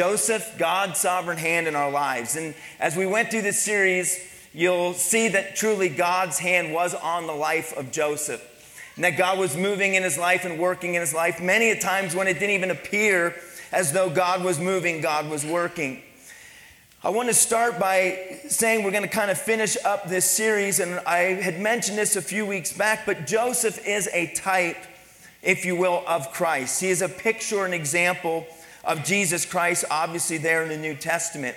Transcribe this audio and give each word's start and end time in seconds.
Joseph, 0.00 0.54
God's 0.56 0.98
sovereign 0.98 1.36
hand 1.36 1.68
in 1.68 1.76
our 1.76 1.90
lives. 1.90 2.34
And 2.34 2.54
as 2.78 2.96
we 2.96 3.04
went 3.04 3.30
through 3.30 3.42
this 3.42 3.60
series, 3.60 4.18
you'll 4.54 4.94
see 4.94 5.28
that 5.28 5.56
truly 5.56 5.90
God's 5.90 6.38
hand 6.38 6.72
was 6.72 6.94
on 6.94 7.26
the 7.26 7.34
life 7.34 7.76
of 7.76 7.92
Joseph. 7.92 8.42
And 8.94 9.04
that 9.04 9.18
God 9.18 9.38
was 9.38 9.58
moving 9.58 9.96
in 9.96 10.02
his 10.02 10.16
life 10.16 10.46
and 10.46 10.58
working 10.58 10.94
in 10.94 11.02
his 11.02 11.12
life 11.12 11.38
many 11.38 11.68
a 11.68 11.78
times 11.78 12.14
when 12.14 12.28
it 12.28 12.38
didn't 12.38 12.54
even 12.54 12.70
appear 12.70 13.34
as 13.72 13.92
though 13.92 14.08
God 14.08 14.42
was 14.42 14.58
moving, 14.58 15.02
God 15.02 15.28
was 15.28 15.44
working. 15.44 16.00
I 17.04 17.10
want 17.10 17.28
to 17.28 17.34
start 17.34 17.78
by 17.78 18.38
saying 18.48 18.84
we're 18.84 18.92
going 18.92 19.02
to 19.02 19.08
kind 19.08 19.30
of 19.30 19.36
finish 19.36 19.76
up 19.84 20.08
this 20.08 20.24
series, 20.24 20.80
and 20.80 20.98
I 21.00 21.42
had 21.42 21.60
mentioned 21.60 21.98
this 21.98 22.16
a 22.16 22.22
few 22.22 22.46
weeks 22.46 22.72
back, 22.72 23.04
but 23.04 23.26
Joseph 23.26 23.86
is 23.86 24.08
a 24.14 24.32
type, 24.32 24.78
if 25.42 25.66
you 25.66 25.76
will, 25.76 26.02
of 26.06 26.32
Christ. 26.32 26.80
He 26.80 26.88
is 26.88 27.02
a 27.02 27.08
picture, 27.10 27.66
an 27.66 27.74
example 27.74 28.46
of 28.84 29.04
Jesus 29.04 29.44
Christ, 29.44 29.84
obviously, 29.90 30.38
there 30.38 30.62
in 30.62 30.68
the 30.68 30.76
New 30.76 30.94
Testament. 30.94 31.56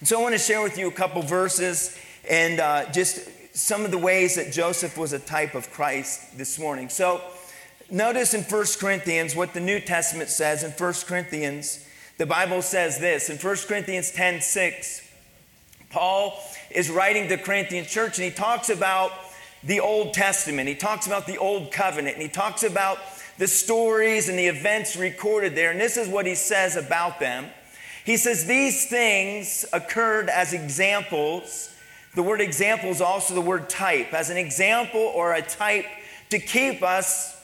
And 0.00 0.08
so 0.08 0.18
I 0.18 0.22
want 0.22 0.34
to 0.34 0.38
share 0.38 0.62
with 0.62 0.78
you 0.78 0.88
a 0.88 0.92
couple 0.92 1.22
verses 1.22 1.98
and 2.28 2.60
uh, 2.60 2.90
just 2.92 3.28
some 3.56 3.84
of 3.84 3.90
the 3.90 3.98
ways 3.98 4.34
that 4.34 4.52
Joseph 4.52 4.98
was 4.98 5.12
a 5.12 5.18
type 5.18 5.54
of 5.54 5.70
Christ 5.70 6.36
this 6.36 6.58
morning. 6.58 6.88
So 6.88 7.20
notice 7.90 8.34
in 8.34 8.42
1 8.42 8.66
Corinthians 8.78 9.36
what 9.36 9.54
the 9.54 9.60
New 9.60 9.80
Testament 9.80 10.28
says 10.28 10.64
in 10.64 10.72
1 10.72 10.92
Corinthians. 11.06 11.86
The 12.18 12.26
Bible 12.26 12.62
says 12.62 12.98
this 12.98 13.30
in 13.30 13.38
1 13.38 13.56
Corinthians 13.68 14.10
10 14.10 14.40
6. 14.40 15.10
Paul 15.90 16.38
is 16.70 16.90
writing 16.90 17.28
to 17.28 17.36
the 17.36 17.42
Corinthian 17.42 17.84
church 17.84 18.18
and 18.18 18.24
he 18.24 18.30
talks 18.30 18.68
about 18.68 19.12
the 19.62 19.80
Old 19.80 20.12
Testament. 20.12 20.68
He 20.68 20.74
talks 20.74 21.06
about 21.06 21.26
the 21.26 21.38
Old 21.38 21.72
Covenant 21.72 22.16
and 22.16 22.22
he 22.22 22.28
talks 22.28 22.64
about 22.64 22.98
the 23.38 23.48
stories 23.48 24.28
and 24.28 24.38
the 24.38 24.46
events 24.46 24.96
recorded 24.96 25.54
there. 25.54 25.70
And 25.70 25.80
this 25.80 25.96
is 25.96 26.08
what 26.08 26.26
he 26.26 26.34
says 26.34 26.76
about 26.76 27.20
them. 27.20 27.46
He 28.04 28.16
says, 28.16 28.46
These 28.46 28.86
things 28.86 29.64
occurred 29.72 30.28
as 30.28 30.52
examples. 30.52 31.74
The 32.14 32.22
word 32.22 32.40
example 32.40 32.90
is 32.90 33.00
also 33.00 33.34
the 33.34 33.40
word 33.40 33.68
type, 33.68 34.12
as 34.12 34.30
an 34.30 34.36
example 34.36 35.00
or 35.00 35.34
a 35.34 35.42
type 35.42 35.86
to 36.30 36.38
keep 36.38 36.82
us 36.82 37.34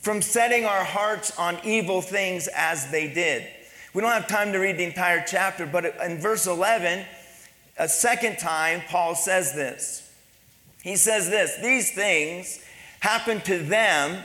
from 0.00 0.20
setting 0.20 0.64
our 0.64 0.84
hearts 0.84 1.36
on 1.38 1.58
evil 1.64 2.02
things 2.02 2.48
as 2.54 2.90
they 2.90 3.12
did. 3.12 3.46
We 3.94 4.02
don't 4.02 4.12
have 4.12 4.26
time 4.26 4.52
to 4.52 4.58
read 4.58 4.78
the 4.78 4.84
entire 4.84 5.24
chapter, 5.26 5.66
but 5.66 5.96
in 6.02 6.18
verse 6.18 6.46
11, 6.46 7.04
a 7.78 7.88
second 7.88 8.38
time, 8.38 8.82
Paul 8.88 9.14
says 9.14 9.54
this. 9.54 10.10
He 10.82 10.96
says 10.96 11.30
this 11.30 11.56
These 11.62 11.92
things 11.92 12.60
happened 13.00 13.44
to 13.46 13.58
them, 13.58 14.22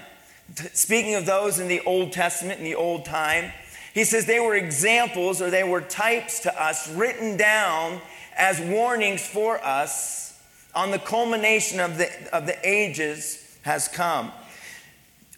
speaking 0.74 1.16
of 1.16 1.26
those 1.26 1.60
in 1.60 1.68
the 1.68 1.82
Old 1.82 2.14
Testament, 2.14 2.60
in 2.60 2.66
the 2.66 2.76
old 2.76 3.06
time. 3.06 3.52
He 3.94 4.04
says 4.04 4.26
they 4.26 4.40
were 4.40 4.56
examples 4.56 5.42
or 5.42 5.50
they 5.50 5.64
were 5.64 5.82
types 5.82 6.42
to 6.42 6.64
us 6.64 6.90
written 6.92 7.36
down 7.36 8.00
as 8.38 8.62
warnings 8.62 9.26
for 9.26 9.64
us 9.64 10.40
on 10.76 10.92
the 10.92 11.00
culmination 11.00 11.80
of 11.80 11.98
the, 11.98 12.10
of 12.32 12.46
the 12.46 12.58
ages 12.68 13.58
has 13.64 13.88
come. 13.88 14.32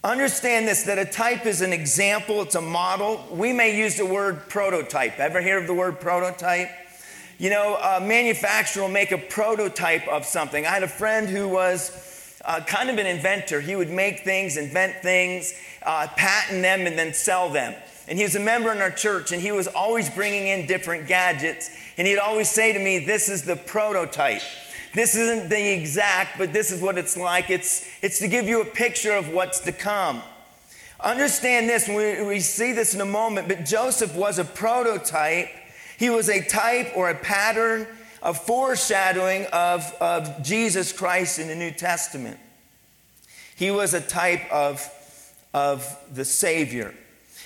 Understand 0.04 0.68
this 0.68 0.84
that 0.84 0.98
a 0.98 1.06
type 1.06 1.46
is 1.46 1.62
an 1.62 1.74
example, 1.74 2.42
it's 2.42 2.56
a 2.56 2.62
model. 2.62 3.26
We 3.32 3.52
may 3.54 3.78
use 3.78 3.96
the 3.96 4.06
word 4.06 4.48
prototype. 4.48 5.20
Ever 5.20 5.42
hear 5.42 5.58
of 5.58 5.68
the 5.68 5.74
word 5.74 6.00
prototype? 6.00 6.70
You 7.38 7.50
know, 7.50 7.76
a 7.76 8.02
manufacturer 8.02 8.84
will 8.84 8.90
make 8.90 9.12
a 9.12 9.18
prototype 9.18 10.08
of 10.08 10.26
something. 10.26 10.66
I 10.66 10.70
had 10.72 10.84
a 10.84 10.90
friend 10.90 11.30
who 11.30 11.48
was 11.48 11.90
uh, 12.46 12.62
kind 12.62 12.90
of 12.90 12.98
an 12.98 13.06
inventor. 13.06 13.62
He 13.62 13.76
would 13.76 13.90
make 13.90 14.22
things, 14.22 14.58
invent 14.58 14.96
things, 15.02 15.54
uh, 15.84 16.08
patent 16.16 16.62
them, 16.62 16.88
and 16.88 16.98
then 16.98 17.14
sell 17.14 17.50
them. 17.50 17.76
And 18.08 18.18
he 18.18 18.24
was 18.24 18.36
a 18.36 18.40
member 18.40 18.72
in 18.72 18.80
our 18.80 18.92
church, 18.92 19.32
and 19.32 19.42
he 19.42 19.52
was 19.52 19.68
always 19.68 20.10
bringing 20.10 20.48
in 20.48 20.66
different 20.66 21.08
gadgets. 21.08 21.70
And 21.98 22.08
he'd 22.08 22.18
always 22.18 22.50
say 22.50 22.74
to 22.74 22.80
me, 22.80 23.00
This 23.00 23.30
is 23.30 23.44
the 23.44 23.56
prototype. 23.56 24.42
This 24.94 25.16
isn't 25.16 25.50
the 25.50 25.74
exact, 25.74 26.40
but 26.40 26.52
this 26.52 26.72
is 26.72 26.82
what 26.82 26.98
it's 26.98 27.16
like. 27.16 27.50
It's, 27.50 27.88
it's 28.02 28.20
to 28.20 28.28
give 28.28 28.48
you 28.48 28.62
a 28.62 28.66
picture 28.66 29.14
of 29.14 29.30
what's 29.30 29.60
to 29.62 29.72
come. 29.72 30.24
Understand 31.00 31.70
this, 31.70 31.88
we, 31.88 32.24
we 32.24 32.40
see 32.40 32.74
this 32.74 32.94
in 32.94 33.02
a 33.02 33.06
moment, 33.06 33.48
but 33.48 33.66
Joseph 33.66 34.16
was 34.16 34.40
a 34.40 34.44
prototype. 34.44 35.50
He 35.98 36.10
was 36.10 36.30
a 36.30 36.44
type 36.44 36.92
or 36.96 37.10
a 37.10 37.16
pattern, 37.16 37.88
a 38.22 38.34
foreshadowing 38.34 39.46
of, 39.54 39.84
of 40.02 40.44
Jesus 40.44 40.92
Christ 40.92 41.40
in 41.40 41.48
the 41.48 41.56
New 41.56 41.72
Testament. 41.72 42.40
He 43.56 43.72
was 43.72 43.94
a 43.94 44.02
type 44.02 44.52
of, 44.52 44.90
of 45.54 45.86
the 46.14 46.26
Savior. 46.26 46.94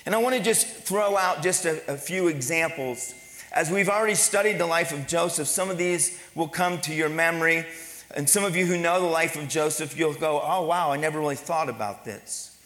And 0.06 0.14
I 0.14 0.18
want 0.20 0.36
to 0.36 0.42
just 0.42 0.68
throw 0.68 1.18
out 1.18 1.44
just 1.44 1.66
a, 1.66 1.92
a 1.92 1.98
few 1.98 2.28
examples 2.28 3.14
as 3.54 3.70
we've 3.70 3.90
already 3.90 4.16
studied 4.16 4.58
the 4.58 4.66
life 4.66 4.92
of 4.92 5.08
Joseph, 5.08 5.48
some 5.48 5.70
of 5.70 5.78
these 5.78 6.20
will 6.34 6.48
come 6.48 6.82
to 6.82 6.94
your 6.94 7.10
memory. 7.10 7.66
And 8.16 8.28
some 8.28 8.44
of 8.44 8.56
you 8.56 8.66
who 8.66 8.78
know 8.78 9.00
the 9.00 9.08
life 9.08 9.36
of 9.36 9.48
Joseph, 9.48 9.98
you'll 9.98 10.16
go, 10.16 10.42
oh, 10.44 10.64
wow, 10.64 10.92
I 10.92 10.98
never 10.98 11.20
really 11.20 11.36
thought 11.36 11.70
about 11.70 12.04
this. 12.04 12.58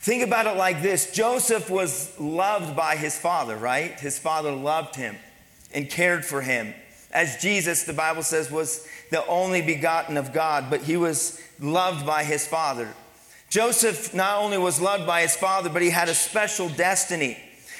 Think 0.00 0.22
about 0.22 0.46
it 0.46 0.56
like 0.56 0.82
this 0.82 1.12
Joseph 1.12 1.70
was 1.70 2.18
loved 2.20 2.76
by 2.76 2.96
his 2.96 3.16
father, 3.16 3.56
right? 3.56 3.98
His 3.98 4.18
father 4.18 4.52
loved 4.52 4.96
him 4.96 5.16
and 5.74 5.88
cared 5.88 6.24
for 6.24 6.42
him. 6.42 6.74
As 7.12 7.36
Jesus, 7.36 7.84
the 7.84 7.92
Bible 7.92 8.22
says, 8.22 8.50
was 8.50 8.86
the 9.10 9.26
only 9.26 9.60
begotten 9.60 10.16
of 10.16 10.32
God, 10.32 10.70
but 10.70 10.82
he 10.82 10.96
was 10.96 11.40
loved 11.60 12.06
by 12.06 12.24
his 12.24 12.46
father. 12.46 12.88
Joseph 13.50 14.14
not 14.14 14.38
only 14.38 14.56
was 14.56 14.80
loved 14.80 15.06
by 15.06 15.20
his 15.20 15.36
father, 15.36 15.68
but 15.68 15.82
he 15.82 15.90
had 15.90 16.08
a 16.08 16.14
special 16.14 16.70
destiny. 16.70 17.38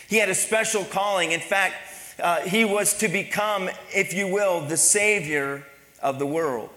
He 0.08 0.18
had 0.18 0.28
a 0.28 0.34
special 0.34 0.84
calling. 0.84 1.32
In 1.32 1.40
fact, 1.40 1.76
uh, 2.20 2.42
he 2.42 2.66
was 2.66 2.98
to 2.98 3.08
become, 3.08 3.70
if 3.94 4.12
you 4.12 4.28
will, 4.28 4.60
the 4.66 4.76
Savior 4.76 5.64
of 6.02 6.18
the 6.18 6.26
world, 6.26 6.68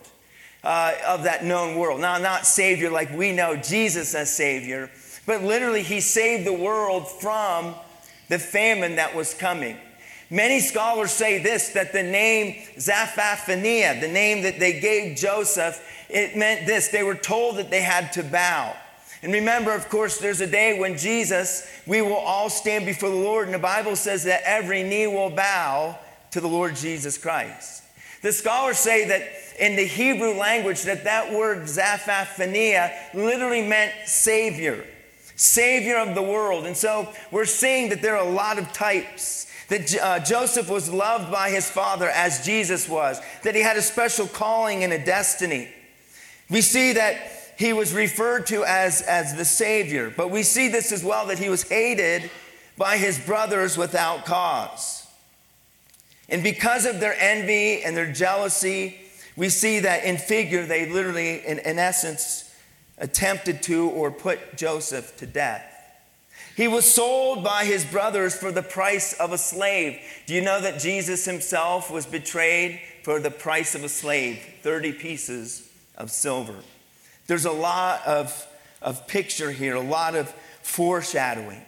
uh, 0.64 0.94
of 1.06 1.24
that 1.24 1.44
known 1.44 1.76
world. 1.78 2.00
Now, 2.00 2.18
not 2.18 2.48
Savior 2.48 2.90
like 2.90 3.12
we 3.12 3.34
know 3.34 3.58
Jesus 3.58 4.16
as 4.16 4.34
Savior, 4.34 4.90
but 5.26 5.44
literally, 5.44 5.84
he 5.84 6.00
saved 6.00 6.46
the 6.46 6.54
world 6.54 7.10
from 7.10 7.76
the 8.30 8.40
famine 8.40 8.96
that 8.96 9.14
was 9.14 9.34
coming. 9.34 9.78
Many 10.30 10.60
scholars 10.60 11.12
say 11.12 11.42
this 11.42 11.70
that 11.70 11.94
the 11.94 12.04
name 12.04 12.56
Zaphaphania, 12.78 14.02
the 14.02 14.08
name 14.08 14.44
that 14.44 14.60
they 14.60 14.80
gave 14.80 15.18
Joseph, 15.18 15.82
it 16.10 16.36
meant 16.36 16.66
this. 16.66 16.88
They 16.90 17.04
were 17.04 17.16
told 17.16 17.58
that 17.58 17.70
they 17.70 17.82
had 17.82 18.14
to 18.14 18.24
bow. 18.24 18.76
And 19.22 19.34
remember, 19.34 19.74
of 19.74 19.90
course, 19.90 20.20
there's 20.20 20.42
a 20.42 20.48
day 20.48 20.80
when 20.80 20.98
Jesus, 20.98 21.68
we 21.88 22.02
will 22.02 22.14
all 22.14 22.50
stand 22.50 22.86
before 22.86 23.10
the 23.10 23.16
Lord, 23.16 23.46
and 23.46 23.54
the 23.54 23.60
Bible 23.60 23.96
says 23.96 24.24
that 24.26 24.42
every 24.46 24.84
knee 24.84 25.08
will 25.08 25.30
bow 25.30 25.98
to 26.32 26.42
the 26.42 26.48
Lord 26.48 26.76
Jesus 26.76 27.18
Christ. 27.18 27.84
The 28.22 28.32
scholars 28.32 28.78
say 28.78 29.08
that 29.08 29.24
in 29.60 29.76
the 29.76 29.86
Hebrew 29.86 30.34
language 30.34 30.84
that 30.84 31.04
that 31.06 31.32
word 31.32 31.64
Zaphaphania 31.64 32.92
literally 33.14 33.66
meant 33.66 33.94
savior, 34.06 34.86
savior 35.36 35.98
of 35.98 36.16
the 36.16 36.22
world. 36.22 36.66
And 36.66 36.76
so 36.76 37.12
we're 37.32 37.46
seeing 37.46 37.90
that 37.90 38.02
there 38.02 38.18
are 38.18 38.28
a 38.28 38.30
lot 38.30 38.60
of 38.60 38.72
types. 38.74 39.52
That 39.70 39.96
uh, 40.00 40.20
Joseph 40.20 40.70
was 40.70 40.90
loved 40.92 41.32
by 41.32 41.50
his 41.50 41.70
father 41.70 42.10
as 42.10 42.46
Jesus 42.46 42.88
was, 42.88 43.20
that 43.44 43.56
he 43.56 43.62
had 43.62 43.78
a 43.78 43.82
special 43.82 44.28
calling 44.28 44.84
and 44.84 44.94
a 44.94 45.04
destiny. 45.04 45.70
We 46.50 46.62
see 46.62 46.94
that 46.94 47.18
he 47.58 47.74
was 47.74 47.94
referred 47.94 48.48
to 48.48 48.64
as, 48.64 49.02
as 49.02 49.36
the 49.36 49.46
Savior. 49.46 50.14
But 50.16 50.30
we 50.30 50.44
see 50.44 50.68
this 50.68 50.92
as 50.92 51.04
well 51.04 51.28
that 51.28 51.40
he 51.40 51.50
was 51.50 51.64
hated 51.64 52.30
by 52.78 52.98
his 52.98 53.18
brothers 53.18 53.78
without 53.78 54.26
cause. 54.26 55.08
And 56.28 56.44
because 56.44 56.86
of 56.86 57.00
their 57.00 57.16
envy 57.18 57.84
and 57.84 57.96
their 57.96 58.12
jealousy, 58.12 59.00
we 59.36 59.50
see 59.50 59.80
that 59.82 60.04
in 60.04 60.18
figure, 60.18 60.66
they 60.66 60.90
literally, 60.90 61.46
in, 61.46 61.60
in 61.60 61.80
essence, 61.80 62.54
attempted 62.98 63.62
to 63.64 63.90
or 63.90 64.12
put 64.12 64.58
Joseph 64.58 65.16
to 65.18 65.26
death. 65.26 65.72
He 66.56 66.68
was 66.70 66.92
sold 66.92 67.44
by 67.44 67.66
his 67.66 67.84
brothers 67.84 68.34
for 68.34 68.52
the 68.52 68.64
price 68.64 69.14
of 69.14 69.34
a 69.34 69.38
slave. 69.38 70.00
Do 70.26 70.34
you 70.34 70.42
know 70.42 70.62
that 70.62 70.80
Jesus 70.80 71.26
himself 71.26 71.92
was 71.92 72.06
betrayed 72.06 72.80
for 73.04 73.20
the 73.20 73.32
price 73.32 73.76
of 73.76 73.84
a 73.84 73.90
slave? 73.90 74.40
30 74.62 74.94
pieces 74.94 75.70
of 75.98 76.12
silver. 76.12 76.56
There's 77.28 77.46
a 77.46 77.52
lot 77.52 78.06
of, 78.08 78.48
of 78.82 79.06
picture 79.06 79.52
here, 79.52 79.76
a 79.76 79.82
lot 79.82 80.16
of 80.16 80.30
foreshadowing. 80.62 81.62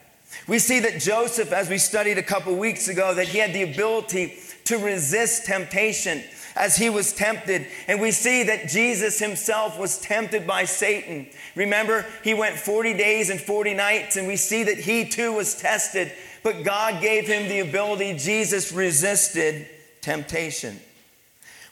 We 0.48 0.60
see 0.60 0.80
that 0.80 1.02
Joseph, 1.02 1.52
as 1.52 1.70
we 1.70 1.78
studied 1.78 2.18
a 2.18 2.24
couple 2.24 2.56
weeks 2.56 2.88
ago, 2.88 3.14
that 3.14 3.28
he 3.28 3.40
had 3.40 3.54
the 3.54 3.64
ability 3.64 4.38
to 4.68 4.78
resist 4.78 5.46
temptation 5.46 6.24
as 6.56 6.76
he 6.76 6.90
was 6.90 7.14
tempted. 7.14 7.68
And 7.88 8.02
we 8.02 8.12
see 8.12 8.44
that 8.44 8.68
Jesus 8.68 9.20
himself 9.20 9.80
was 9.80 10.00
tempted 10.00 10.46
by 10.46 10.66
Satan. 10.66 11.28
Remember, 11.56 12.06
he 12.24 12.34
went 12.34 12.58
40 12.58 12.94
days 12.96 13.30
and 13.30 13.40
40 13.40 13.74
nights, 13.74 14.18
and 14.18 14.28
we 14.28 14.36
see 14.36 14.64
that 14.64 14.78
he 14.78 15.06
too 15.06 15.34
was 15.34 15.56
tested, 15.56 16.12
but 16.44 16.64
God 16.64 17.02
gave 17.02 17.28
him 17.28 17.48
the 17.48 17.60
ability. 17.60 18.18
Jesus 18.18 18.72
resisted 18.72 19.68
temptation. 20.02 20.80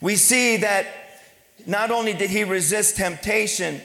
We 0.02 0.16
see 0.16 0.58
that 0.58 0.88
not 1.66 1.92
only 1.92 2.14
did 2.14 2.30
he 2.30 2.44
resist 2.44 2.98
temptation, 2.98 3.82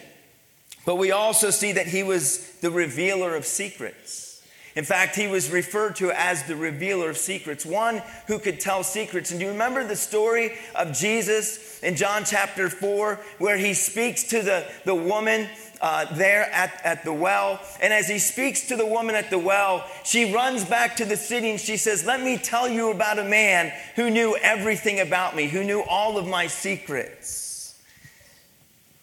but 0.84 0.96
we 0.96 1.12
also 1.12 1.50
see 1.50 1.72
that 1.72 1.86
he 1.86 2.02
was 2.02 2.58
the 2.60 2.70
revealer 2.70 3.34
of 3.34 3.46
secrets. 3.46 4.29
In 4.76 4.84
fact, 4.84 5.16
he 5.16 5.26
was 5.26 5.50
referred 5.50 5.96
to 5.96 6.12
as 6.12 6.44
the 6.44 6.54
revealer 6.54 7.10
of 7.10 7.18
secrets, 7.18 7.66
one 7.66 8.02
who 8.28 8.38
could 8.38 8.60
tell 8.60 8.84
secrets. 8.84 9.30
And 9.30 9.40
do 9.40 9.46
you 9.46 9.52
remember 9.52 9.84
the 9.84 9.96
story 9.96 10.52
of 10.76 10.92
Jesus 10.92 11.80
in 11.82 11.96
John 11.96 12.22
chapter 12.24 12.68
4, 12.68 13.16
where 13.38 13.56
he 13.56 13.74
speaks 13.74 14.24
to 14.24 14.42
the, 14.42 14.64
the 14.84 14.94
woman 14.94 15.48
uh, 15.80 16.04
there 16.14 16.42
at, 16.52 16.80
at 16.84 17.04
the 17.04 17.12
well? 17.12 17.60
And 17.82 17.92
as 17.92 18.08
he 18.08 18.20
speaks 18.20 18.68
to 18.68 18.76
the 18.76 18.86
woman 18.86 19.16
at 19.16 19.28
the 19.28 19.38
well, 19.38 19.84
she 20.04 20.32
runs 20.32 20.64
back 20.64 20.96
to 20.96 21.04
the 21.04 21.16
city 21.16 21.50
and 21.50 21.60
she 21.60 21.76
says, 21.76 22.06
Let 22.06 22.20
me 22.20 22.38
tell 22.38 22.68
you 22.68 22.92
about 22.92 23.18
a 23.18 23.24
man 23.24 23.72
who 23.96 24.08
knew 24.08 24.36
everything 24.40 25.00
about 25.00 25.34
me, 25.34 25.48
who 25.48 25.64
knew 25.64 25.82
all 25.82 26.16
of 26.16 26.28
my 26.28 26.46
secrets. 26.46 27.76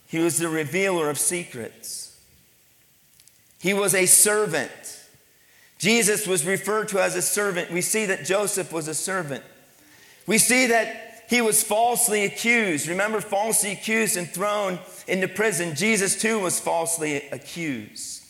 He 0.08 0.20
was 0.20 0.38
the 0.38 0.48
revealer 0.48 1.10
of 1.10 1.20
secrets, 1.20 2.18
he 3.60 3.74
was 3.74 3.94
a 3.94 4.06
servant. 4.06 4.97
Jesus 5.78 6.26
was 6.26 6.46
referred 6.46 6.90
to 6.90 7.02
as 7.02 7.16
a 7.16 7.22
servant. 7.22 7.72
We 7.72 7.82
see 7.82 8.06
that 8.08 8.26
Joseph 8.26 8.72
was 8.74 8.88
a 8.88 8.94
servant. 8.96 9.44
We 10.26 10.38
see 10.38 10.68
that 10.68 11.24
he 11.30 11.42
was 11.42 11.64
falsely 11.64 12.26
accused. 12.26 12.88
Remember, 12.88 13.22
falsely 13.22 13.74
accused 13.74 14.18
and 14.18 14.30
thrown 14.30 14.80
into 15.08 15.28
prison. 15.28 15.76
Jesus, 15.76 16.20
too, 16.20 16.40
was 16.40 16.60
falsely 16.60 17.18
accused 17.32 18.24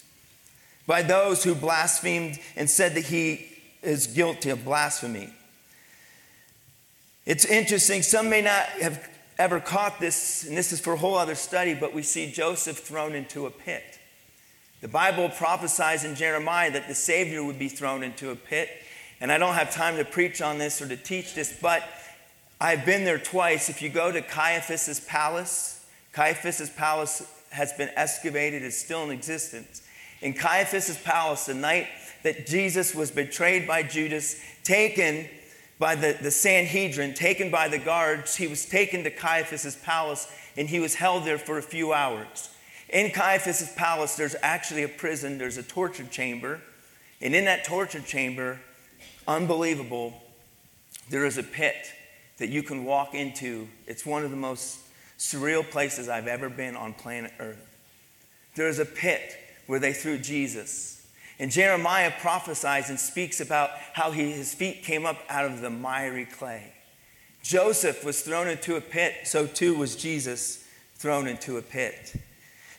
by 0.85 1.01
those 1.01 1.43
who 1.43 1.53
blasphemed 1.53 2.39
and 2.55 2.69
said 2.69 2.95
that 2.95 3.05
he 3.05 3.47
is 3.83 4.07
guilty 4.07 4.49
of 4.49 4.65
blasphemy. 4.65 5.29
It's 7.25 7.45
interesting, 7.45 8.01
some 8.03 8.29
may 8.29 8.41
not 8.41 8.63
have 8.81 9.07
ever 9.37 9.59
caught 9.59 9.99
this, 9.99 10.47
and 10.47 10.57
this 10.57 10.71
is 10.71 10.79
for 10.79 10.93
a 10.93 10.97
whole 10.97 11.15
other 11.15 11.35
study, 11.35 11.73
but 11.73 11.93
we 11.93 12.01
see 12.01 12.31
Joseph 12.31 12.77
thrown 12.79 13.13
into 13.13 13.45
a 13.45 13.51
pit. 13.51 13.96
The 14.79 14.87
Bible 14.87 15.29
prophesies 15.29 16.03
in 16.03 16.13
Jeremiah 16.13 16.71
that 16.71 16.87
the 16.87 16.93
Savior 16.93 17.43
would 17.43 17.57
be 17.57 17.67
thrown 17.67 18.03
into 18.03 18.29
a 18.29 18.35
pit. 18.35 18.69
And 19.19 19.31
I 19.31 19.39
don't 19.39 19.55
have 19.55 19.73
time 19.73 19.97
to 19.97 20.05
preach 20.05 20.41
on 20.41 20.59
this 20.59 20.81
or 20.81 20.87
to 20.87 20.95
teach 20.95 21.33
this, 21.33 21.57
but 21.59 21.83
I've 22.61 22.85
been 22.85 23.03
there 23.03 23.17
twice. 23.17 23.69
If 23.69 23.81
you 23.81 23.89
go 23.89 24.11
to 24.11 24.21
Caiaphas's 24.21 24.99
palace, 24.99 25.83
Caiaphas's 26.13 26.69
palace 26.69 27.23
has 27.51 27.73
been 27.73 27.89
excavated, 27.95 28.61
is 28.61 28.77
still 28.77 29.03
in 29.03 29.09
existence. 29.09 29.81
In 30.21 30.33
Caiaphas's 30.33 30.97
palace, 30.97 31.47
the 31.47 31.55
night 31.55 31.87
that 32.21 32.45
Jesus 32.45 32.93
was 32.93 33.09
betrayed 33.09 33.67
by 33.67 33.81
Judas, 33.81 34.39
taken 34.63 35.27
by 35.79 35.95
the, 35.95 36.17
the 36.21 36.31
Sanhedrin, 36.31 37.13
taken 37.13 37.49
by 37.49 37.67
the 37.67 37.77
guards, 37.79 38.35
he 38.35 38.47
was 38.47 38.65
taken 38.65 39.03
to 39.03 39.11
Caiaphas's 39.11 39.75
palace 39.75 40.31
and 40.55 40.67
he 40.69 40.79
was 40.79 40.95
held 40.95 41.23
there 41.23 41.37
for 41.37 41.57
a 41.57 41.63
few 41.63 41.93
hours. 41.93 42.49
In 42.89 43.11
Caiaphas' 43.11 43.73
palace, 43.75 44.15
there's 44.15 44.35
actually 44.41 44.83
a 44.83 44.87
prison, 44.87 45.37
there's 45.37 45.57
a 45.57 45.63
torture 45.63 46.05
chamber. 46.05 46.61
And 47.21 47.35
in 47.35 47.45
that 47.45 47.65
torture 47.65 47.99
chamber, 47.99 48.59
unbelievable, 49.27 50.13
there 51.09 51.25
is 51.25 51.37
a 51.37 51.43
pit 51.43 51.75
that 52.37 52.49
you 52.49 52.63
can 52.63 52.85
walk 52.85 53.13
into. 53.13 53.67
It's 53.87 54.05
one 54.05 54.23
of 54.23 54.31
the 54.31 54.37
most 54.37 54.79
surreal 55.17 55.69
places 55.69 56.07
I've 56.07 56.27
ever 56.27 56.49
been 56.49 56.75
on 56.75 56.93
planet 56.93 57.33
Earth. 57.39 57.65
There 58.55 58.67
is 58.67 58.79
a 58.79 58.85
pit 58.85 59.35
where 59.65 59.79
they 59.79 59.93
threw 59.93 60.17
Jesus. 60.17 61.05
And 61.39 61.51
Jeremiah 61.51 62.11
prophesies 62.19 62.89
and 62.89 62.99
speaks 62.99 63.41
about 63.41 63.71
how 63.93 64.11
he, 64.11 64.31
his 64.31 64.53
feet 64.53 64.83
came 64.83 65.05
up 65.05 65.17
out 65.29 65.45
of 65.45 65.61
the 65.61 65.69
miry 65.69 66.25
clay. 66.25 66.73
Joseph 67.43 68.03
was 68.03 68.21
thrown 68.21 68.47
into 68.47 68.75
a 68.75 68.81
pit, 68.81 69.13
so 69.25 69.45
too 69.45 69.75
was 69.75 69.95
Jesus 69.95 70.65
thrown 70.95 71.27
into 71.27 71.57
a 71.57 71.61
pit. 71.61 72.15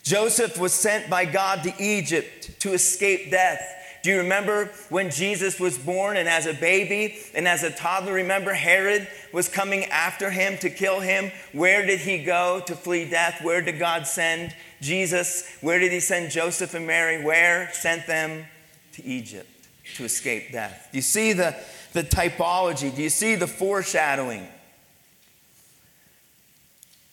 Joseph 0.09 0.59
was 0.59 0.73
sent 0.73 1.11
by 1.11 1.27
God 1.27 1.63
to 1.65 1.75
Egypt 1.79 2.59
to 2.61 2.73
escape 2.73 3.31
death. 3.31 3.61
Do 4.03 4.09
you 4.09 4.17
remember 4.17 4.71
when 4.89 5.11
Jesus 5.11 5.61
was 5.61 5.77
born 5.77 6.17
and 6.17 6.27
as 6.27 6.47
a 6.47 6.55
baby 6.55 7.19
and 7.35 7.47
as 7.47 7.63
a 7.63 7.71
toddler? 7.71 8.15
Remember 8.15 8.55
Herod 8.55 9.07
was 9.35 9.51
coming 9.51 9.85
after 9.85 10.31
him 10.31 10.57
to 10.61 10.71
kill 10.71 11.01
him? 11.01 11.31
Where 11.53 11.85
did 11.85 12.01
he 12.01 12.25
go 12.25 12.63
to 12.67 12.75
flee 12.75 13.11
death? 13.11 13.41
Where 13.43 13.61
did 13.61 13.79
God 13.79 14.07
send 14.07 14.57
Jesus? 14.81 15.47
Where 15.61 15.79
did 15.79 15.93
he 15.93 16.01
send 16.01 16.31
Joseph 16.31 16.73
and 16.73 16.87
Mary? 16.87 17.23
Where? 17.23 17.69
Sent 17.75 18.07
them 18.07 18.47
to 18.95 19.05
Egypt 19.05 19.69
to 19.97 20.05
escape 20.05 20.53
death. 20.53 20.89
Do 20.91 20.97
you 20.97 21.03
see 21.03 21.35
the, 21.35 21.55
the 21.93 22.03
typology? 22.03 22.97
Do 22.97 23.03
you 23.03 23.11
see 23.11 23.35
the 23.35 23.47
foreshadowing? 23.47 24.49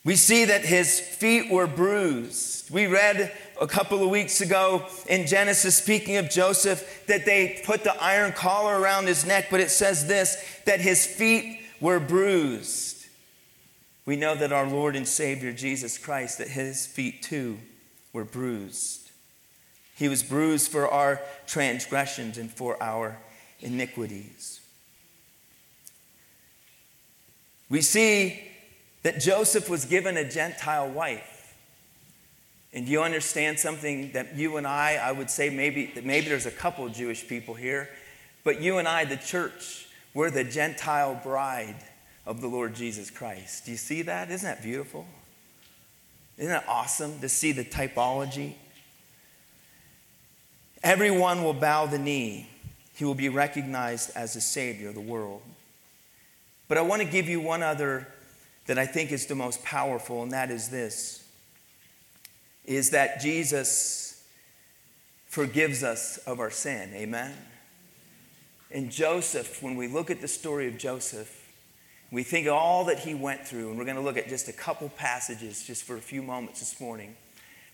We 0.05 0.15
see 0.15 0.45
that 0.45 0.63
his 0.63 0.99
feet 0.99 1.51
were 1.51 1.65
bruised. 1.65 2.69
We 2.69 2.85
read 2.85 3.31
a 3.59 3.65
couple 3.65 4.03
of 4.03 4.09
weeks 4.09 4.39
ago 4.39 4.85
in 5.07 5.25
Genesis, 5.25 5.75
speaking 5.75 6.17
of 6.17 6.29
Joseph, 6.29 7.05
that 7.07 7.25
they 7.25 7.61
put 7.65 7.83
the 7.83 7.99
iron 8.01 8.31
collar 8.31 8.79
around 8.79 9.07
his 9.07 9.25
neck, 9.25 9.47
but 9.49 9.59
it 9.59 9.71
says 9.71 10.07
this 10.07 10.37
that 10.65 10.79
his 10.79 11.07
feet 11.07 11.59
were 11.81 11.99
bruised. 11.99 13.07
We 14.05 14.15
know 14.15 14.35
that 14.35 14.53
our 14.53 14.67
Lord 14.67 14.95
and 14.95 15.07
Savior 15.07 15.51
Jesus 15.51 15.97
Christ, 15.97 16.37
that 16.37 16.49
his 16.49 16.85
feet 16.85 17.23
too 17.23 17.57
were 18.13 18.25
bruised. 18.25 19.09
He 19.95 20.07
was 20.07 20.21
bruised 20.21 20.71
for 20.71 20.87
our 20.87 21.19
transgressions 21.47 22.37
and 22.37 22.51
for 22.51 22.81
our 22.81 23.17
iniquities. 23.59 24.61
We 27.69 27.81
see 27.81 28.51
that 29.05 29.19
Joseph 29.19 29.69
was 29.69 29.85
given 29.85 30.17
a 30.17 30.27
Gentile 30.27 30.89
wife. 30.89 31.55
And 32.73 32.87
you 32.87 33.03
understand 33.03 33.59
something 33.59 34.13
that 34.13 34.35
you 34.35 34.57
and 34.57 34.65
I, 34.65 34.95
I 34.95 35.11
would 35.11 35.29
say 35.29 35.51
maybe, 35.51 35.91
maybe 36.03 36.27
there's 36.27 36.47
a 36.47 36.51
couple 36.51 36.89
Jewish 36.89 37.27
people 37.27 37.53
here, 37.53 37.87
but 38.43 38.61
you 38.61 38.79
and 38.79 38.87
I, 38.87 39.05
the 39.05 39.17
church, 39.17 39.87
we're 40.15 40.31
the 40.31 40.43
Gentile 40.43 41.21
bride 41.23 41.75
of 42.25 42.41
the 42.41 42.47
Lord 42.47 42.73
Jesus 42.73 43.11
Christ. 43.11 43.65
Do 43.65 43.71
you 43.71 43.77
see 43.77 44.01
that? 44.01 44.31
Isn't 44.31 44.49
that 44.49 44.63
beautiful? 44.63 45.05
Isn't 46.39 46.51
that 46.51 46.65
awesome 46.67 47.19
to 47.19 47.29
see 47.29 47.51
the 47.51 47.63
typology? 47.63 48.55
Everyone 50.83 51.43
will 51.43 51.53
bow 51.53 51.85
the 51.85 51.99
knee. 51.99 52.49
He 52.95 53.05
will 53.05 53.13
be 53.13 53.29
recognized 53.29 54.09
as 54.15 54.33
the 54.33 54.41
Savior 54.41 54.89
of 54.89 54.95
the 54.95 54.99
world. 54.99 55.43
But 56.67 56.79
I 56.79 56.81
want 56.81 57.03
to 57.03 57.07
give 57.07 57.29
you 57.29 57.39
one 57.39 57.61
other 57.61 58.07
that 58.67 58.79
I 58.79 58.85
think 58.85 59.11
is 59.11 59.25
the 59.27 59.35
most 59.35 59.63
powerful, 59.63 60.23
and 60.23 60.31
that 60.31 60.51
is 60.51 60.69
this 60.69 61.21
is 62.65 62.91
that 62.91 63.21
Jesus 63.21 64.23
forgives 65.27 65.83
us 65.83 66.17
of 66.25 66.39
our 66.39 66.49
sin. 66.49 66.91
Amen. 66.95 67.35
And 68.71 68.91
Joseph, 68.91 69.61
when 69.61 69.75
we 69.75 69.87
look 69.87 70.09
at 70.09 70.21
the 70.21 70.27
story 70.27 70.67
of 70.67 70.77
Joseph, 70.77 71.43
we 72.11 72.23
think 72.23 72.47
all 72.47 72.85
that 72.85 72.99
he 72.99 73.13
went 73.13 73.45
through, 73.45 73.69
and 73.69 73.77
we're 73.77 73.85
going 73.85 73.97
to 73.97 74.01
look 74.01 74.17
at 74.17 74.27
just 74.27 74.47
a 74.47 74.53
couple 74.53 74.89
passages 74.89 75.63
just 75.63 75.83
for 75.83 75.95
a 75.95 76.01
few 76.01 76.21
moments 76.21 76.59
this 76.59 76.79
morning. 76.79 77.15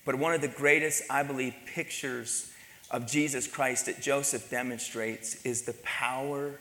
But 0.04 0.16
one 0.16 0.34
of 0.34 0.40
the 0.40 0.48
greatest, 0.48 1.04
I 1.08 1.22
believe, 1.22 1.54
pictures 1.66 2.52
of 2.90 3.06
Jesus 3.06 3.46
Christ 3.46 3.86
that 3.86 4.02
Joseph 4.02 4.50
demonstrates 4.50 5.42
is 5.44 5.62
the 5.62 5.74
power 5.82 6.58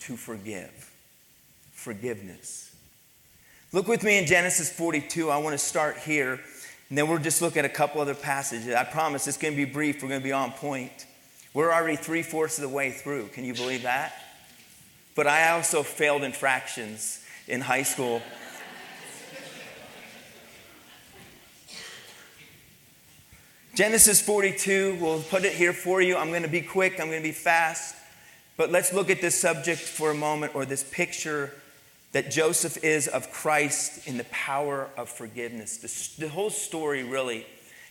to 0.00 0.16
forgive. 0.16 0.90
Forgiveness. 1.72 2.73
Look 3.74 3.88
with 3.88 4.04
me 4.04 4.18
in 4.18 4.26
Genesis 4.26 4.70
42. 4.70 5.30
I 5.30 5.38
want 5.38 5.52
to 5.54 5.58
start 5.58 5.98
here, 5.98 6.38
and 6.88 6.96
then 6.96 7.08
we'll 7.08 7.18
just 7.18 7.42
look 7.42 7.56
at 7.56 7.64
a 7.64 7.68
couple 7.68 8.00
other 8.00 8.14
passages. 8.14 8.72
I 8.72 8.84
promise 8.84 9.26
it's 9.26 9.36
going 9.36 9.52
to 9.52 9.56
be 9.56 9.64
brief. 9.64 10.00
We're 10.00 10.10
going 10.10 10.20
to 10.20 10.24
be 10.24 10.30
on 10.30 10.52
point. 10.52 11.06
We're 11.54 11.72
already 11.72 11.96
three 11.96 12.22
fourths 12.22 12.56
of 12.56 12.62
the 12.62 12.68
way 12.68 12.92
through. 12.92 13.30
Can 13.32 13.44
you 13.44 13.52
believe 13.52 13.82
that? 13.82 14.12
But 15.16 15.26
I 15.26 15.50
also 15.50 15.82
failed 15.82 16.22
in 16.22 16.30
fractions 16.30 17.24
in 17.48 17.62
high 17.62 17.82
school. 17.82 18.22
Genesis 23.74 24.22
42, 24.22 24.98
we'll 25.00 25.20
put 25.22 25.44
it 25.44 25.52
here 25.52 25.72
for 25.72 26.00
you. 26.00 26.16
I'm 26.16 26.28
going 26.28 26.44
to 26.44 26.48
be 26.48 26.62
quick, 26.62 27.00
I'm 27.00 27.08
going 27.08 27.22
to 27.22 27.28
be 27.28 27.32
fast. 27.32 27.96
But 28.56 28.70
let's 28.70 28.92
look 28.92 29.10
at 29.10 29.20
this 29.20 29.34
subject 29.34 29.80
for 29.80 30.12
a 30.12 30.14
moment 30.14 30.54
or 30.54 30.64
this 30.64 30.84
picture 30.84 31.52
that 32.14 32.30
Joseph 32.30 32.84
is 32.84 33.08
of 33.08 33.32
Christ 33.32 34.06
in 34.06 34.18
the 34.18 34.24
power 34.30 34.88
of 34.96 35.08
forgiveness. 35.08 35.78
The, 35.78 36.26
the, 36.26 36.28
whole 36.28 36.48
story, 36.48 37.02
really, 37.02 37.44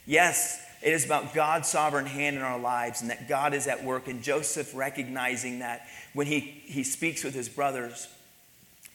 yes, 0.06 0.66
it 0.82 0.94
is 0.94 1.04
about 1.04 1.34
God's 1.34 1.68
sovereign 1.68 2.06
hand 2.06 2.38
in 2.38 2.42
our 2.42 2.58
lives 2.58 3.02
and 3.02 3.10
that 3.10 3.28
God 3.28 3.54
is 3.54 3.68
at 3.68 3.84
work, 3.84 4.08
and 4.08 4.24
Joseph 4.24 4.74
recognizing 4.74 5.60
that 5.60 5.88
when 6.14 6.26
he, 6.26 6.40
he 6.40 6.86
speaks 6.86 7.26
with 7.26 7.34
his 7.34 7.50
brothers. 7.50 8.08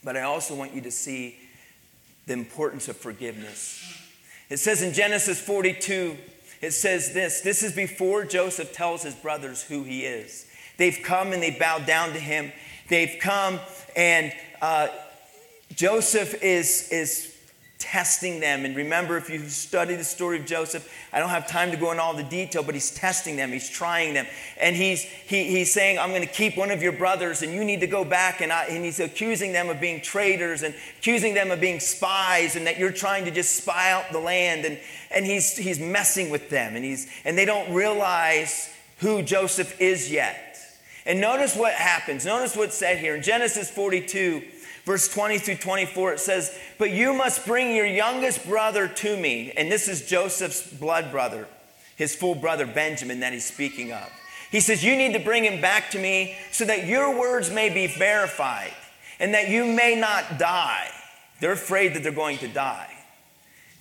But 0.02 0.16
I 0.16 0.22
also 0.22 0.54
want 0.54 0.72
you 0.72 0.80
to 0.80 0.90
see 0.90 1.36
the 2.26 2.32
importance 2.32 2.88
of 2.88 2.96
forgiveness. 2.96 3.84
It 4.48 4.56
says 4.56 4.80
in 4.80 4.94
Genesis 4.94 5.38
42, 5.38 6.16
it 6.62 6.70
says 6.70 7.12
this 7.12 7.42
this 7.42 7.62
is 7.62 7.74
before 7.74 8.24
Joseph 8.24 8.72
tells 8.72 9.02
his 9.02 9.14
brothers 9.14 9.62
who 9.62 9.82
he 9.82 10.06
is. 10.06 10.46
They've 10.78 10.98
come 11.04 11.34
and 11.34 11.42
they 11.42 11.50
bowed 11.50 11.84
down 11.84 12.14
to 12.14 12.18
him. 12.18 12.50
They've 12.88 13.18
come 13.20 13.60
and 13.94 14.32
uh, 14.62 14.88
Joseph 15.74 16.42
is, 16.42 16.88
is 16.90 17.38
testing 17.78 18.40
them. 18.40 18.64
And 18.64 18.74
remember, 18.74 19.16
if 19.16 19.30
you 19.30 19.48
study 19.48 19.94
the 19.94 20.04
story 20.04 20.40
of 20.40 20.46
Joseph, 20.46 20.92
I 21.12 21.20
don't 21.20 21.28
have 21.28 21.46
time 21.46 21.70
to 21.70 21.76
go 21.76 21.92
into 21.92 22.02
all 22.02 22.14
the 22.14 22.24
detail, 22.24 22.62
but 22.62 22.74
he's 22.74 22.90
testing 22.90 23.36
them, 23.36 23.50
he's 23.50 23.70
trying 23.70 24.14
them. 24.14 24.26
And 24.60 24.74
he's, 24.74 25.02
he, 25.02 25.44
he's 25.44 25.72
saying, 25.72 25.98
I'm 25.98 26.10
going 26.10 26.22
to 26.22 26.26
keep 26.26 26.56
one 26.56 26.70
of 26.70 26.82
your 26.82 26.92
brothers, 26.92 27.42
and 27.42 27.52
you 27.52 27.64
need 27.64 27.80
to 27.80 27.86
go 27.86 28.04
back. 28.04 28.40
And, 28.40 28.52
I, 28.52 28.64
and 28.64 28.84
he's 28.84 28.98
accusing 28.98 29.52
them 29.52 29.68
of 29.68 29.80
being 29.80 30.00
traitors 30.00 30.62
and 30.62 30.74
accusing 30.98 31.34
them 31.34 31.50
of 31.50 31.60
being 31.60 31.80
spies 31.80 32.56
and 32.56 32.66
that 32.66 32.78
you're 32.78 32.92
trying 32.92 33.24
to 33.26 33.30
just 33.30 33.54
spy 33.54 33.92
out 33.92 34.10
the 34.10 34.18
land. 34.18 34.64
And, 34.64 34.78
and 35.10 35.24
he's, 35.24 35.56
he's 35.56 35.78
messing 35.78 36.30
with 36.30 36.50
them, 36.50 36.74
and, 36.74 36.84
he's, 36.84 37.08
and 37.24 37.38
they 37.38 37.44
don't 37.44 37.72
realize 37.72 38.70
who 38.98 39.22
Joseph 39.22 39.80
is 39.80 40.10
yet. 40.10 40.44
And 41.06 41.20
notice 41.20 41.56
what 41.56 41.72
happens. 41.72 42.26
Notice 42.26 42.54
what's 42.54 42.74
said 42.74 42.98
here 42.98 43.14
in 43.14 43.22
Genesis 43.22 43.70
42 43.70 44.42
verse 44.88 45.06
20 45.06 45.36
through 45.36 45.56
24, 45.56 46.14
it 46.14 46.18
says, 46.18 46.58
But 46.78 46.90
you 46.90 47.12
must 47.12 47.44
bring 47.44 47.76
your 47.76 47.84
youngest 47.84 48.48
brother 48.48 48.88
to 48.88 49.18
me. 49.18 49.52
And 49.54 49.70
this 49.70 49.86
is 49.86 50.06
Joseph's 50.06 50.66
blood 50.66 51.12
brother, 51.12 51.46
his 51.96 52.16
full 52.16 52.34
brother 52.34 52.66
Benjamin 52.66 53.20
that 53.20 53.34
he's 53.34 53.44
speaking 53.44 53.92
of. 53.92 54.10
He 54.50 54.60
says, 54.60 54.82
You 54.82 54.96
need 54.96 55.12
to 55.12 55.18
bring 55.18 55.44
him 55.44 55.60
back 55.60 55.90
to 55.90 55.98
me 55.98 56.38
so 56.52 56.64
that 56.64 56.86
your 56.86 57.18
words 57.18 57.50
may 57.50 57.68
be 57.68 57.86
verified 57.86 58.72
and 59.20 59.34
that 59.34 59.50
you 59.50 59.66
may 59.66 59.94
not 59.94 60.38
die. 60.38 60.88
They're 61.40 61.52
afraid 61.52 61.92
that 61.92 62.02
they're 62.02 62.10
going 62.10 62.38
to 62.38 62.48
die. 62.48 62.90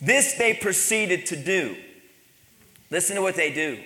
This 0.02 0.34
they 0.34 0.56
proceeded 0.56 1.28
to 1.28 1.38
do. 1.38 1.78
Listen 2.92 3.16
to 3.16 3.22
what 3.22 3.36
they 3.36 3.54
do. 3.54 3.80